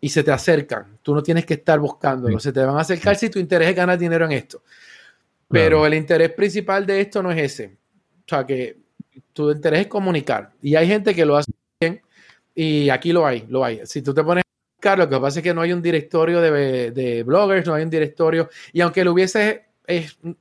[0.00, 0.98] y se te acercan.
[1.02, 3.74] Tú no tienes que estar buscándolo, se te van a acercar si tu interés es
[3.74, 4.62] ganar dinero en esto.
[5.48, 7.76] Pero el interés principal de esto no es ese.
[8.20, 8.78] O sea, que
[9.32, 10.52] tu interés es comunicar.
[10.62, 12.02] Y hay gente que lo hace bien
[12.54, 13.80] y aquí lo hay, lo hay.
[13.84, 14.44] Si tú te pones
[14.78, 17.90] buscar, lo que pasa es que no hay un directorio de, bloggers, no hay un
[17.90, 19.66] directorio, y aunque lo hubiese,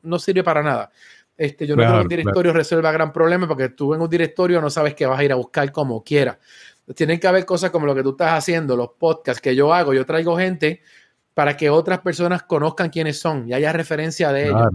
[0.04, 0.92] no sirve para nada.
[1.36, 4.60] Este, yo no creo que un directorio resuelva gran problema porque tú en un directorio
[4.60, 6.38] no sabes que vas a ir a buscar como quieras.
[6.96, 9.94] Tienen que haber cosas como lo que tú estás haciendo, los podcasts que yo hago.
[9.94, 10.82] Yo traigo gente
[11.34, 14.70] para que otras personas conozcan quiénes son y haya referencia de ellos.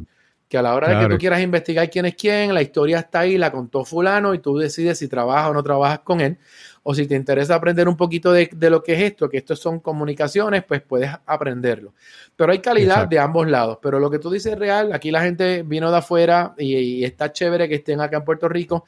[0.48, 3.20] Que a la hora de que tú quieras investigar quién es quién, la historia está
[3.20, 6.38] ahí, la contó fulano y tú decides si trabajas o no trabajas con él.
[6.84, 9.80] O si te interesa aprender un poquito de, lo que es esto, que esto son
[9.80, 11.94] comunicaciones, pues puedes aprenderlo.
[12.34, 13.78] Pero hay calidad de ambos lados.
[13.80, 14.92] Pero lo que tú dices es real.
[14.92, 18.84] Aquí la gente vino de afuera y, está chévere que estén acá en Puerto Rico.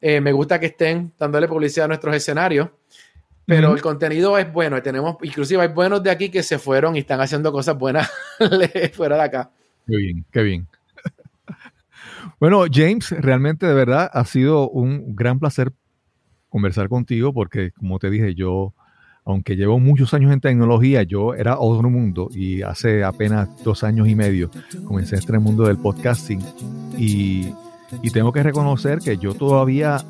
[0.00, 2.68] Eh, me gusta que estén dándole publicidad a nuestros escenarios
[3.46, 4.82] pero el contenido es bueno.
[4.82, 8.10] Tenemos, inclusive hay buenos de aquí que se fueron y están haciendo cosas buenas
[8.92, 9.50] fuera de acá.
[9.86, 10.68] Qué bien, qué bien.
[12.40, 15.72] bueno, James, realmente de verdad ha sido un gran placer
[16.56, 18.72] conversar contigo porque, como te dije, yo,
[19.26, 24.08] aunque llevo muchos años en tecnología, yo era otro mundo y hace apenas dos años
[24.08, 24.50] y medio
[24.86, 26.40] comencé este mundo del podcasting.
[26.96, 27.52] Y,
[28.02, 30.02] y tengo que reconocer que yo todavía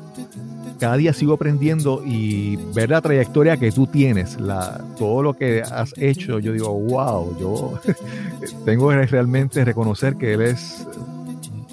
[0.79, 5.63] cada día sigo aprendiendo y ver la trayectoria que tú tienes, la, todo lo que
[5.63, 7.79] has hecho, yo digo, wow, yo
[8.65, 10.87] tengo que realmente reconocer que eres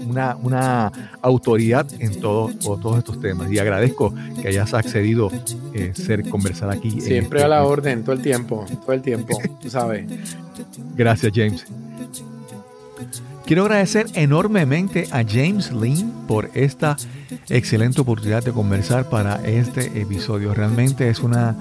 [0.07, 0.93] una, una
[1.23, 6.71] autoridad en todo, todos estos temas y agradezco que hayas accedido a eh, ser conversar
[6.71, 7.01] aquí.
[7.01, 10.07] Siempre este a la orden, todo el tiempo, todo el tiempo, tú sabes.
[10.97, 11.65] Gracias, James.
[13.47, 16.97] Quiero agradecer enormemente a James Lynn por esta
[17.51, 20.55] excelente oportunidad de conversar para este episodio.
[20.55, 21.55] Realmente es una,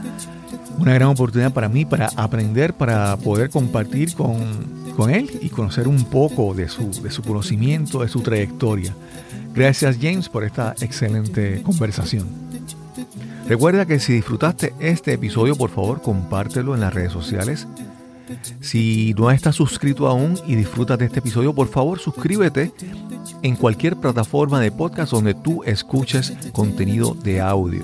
[0.77, 4.37] una gran oportunidad para mí para aprender, para poder compartir con,
[4.95, 8.93] con él y conocer un poco de su, de su conocimiento, de su trayectoria.
[9.53, 12.27] Gracias James por esta excelente conversación.
[13.47, 17.67] Recuerda que si disfrutaste este episodio, por favor compártelo en las redes sociales
[18.61, 22.71] si no estás suscrito aún y disfrutas de este episodio, por favor suscríbete
[23.41, 27.83] en cualquier plataforma de podcast donde tú escuches contenido de audio.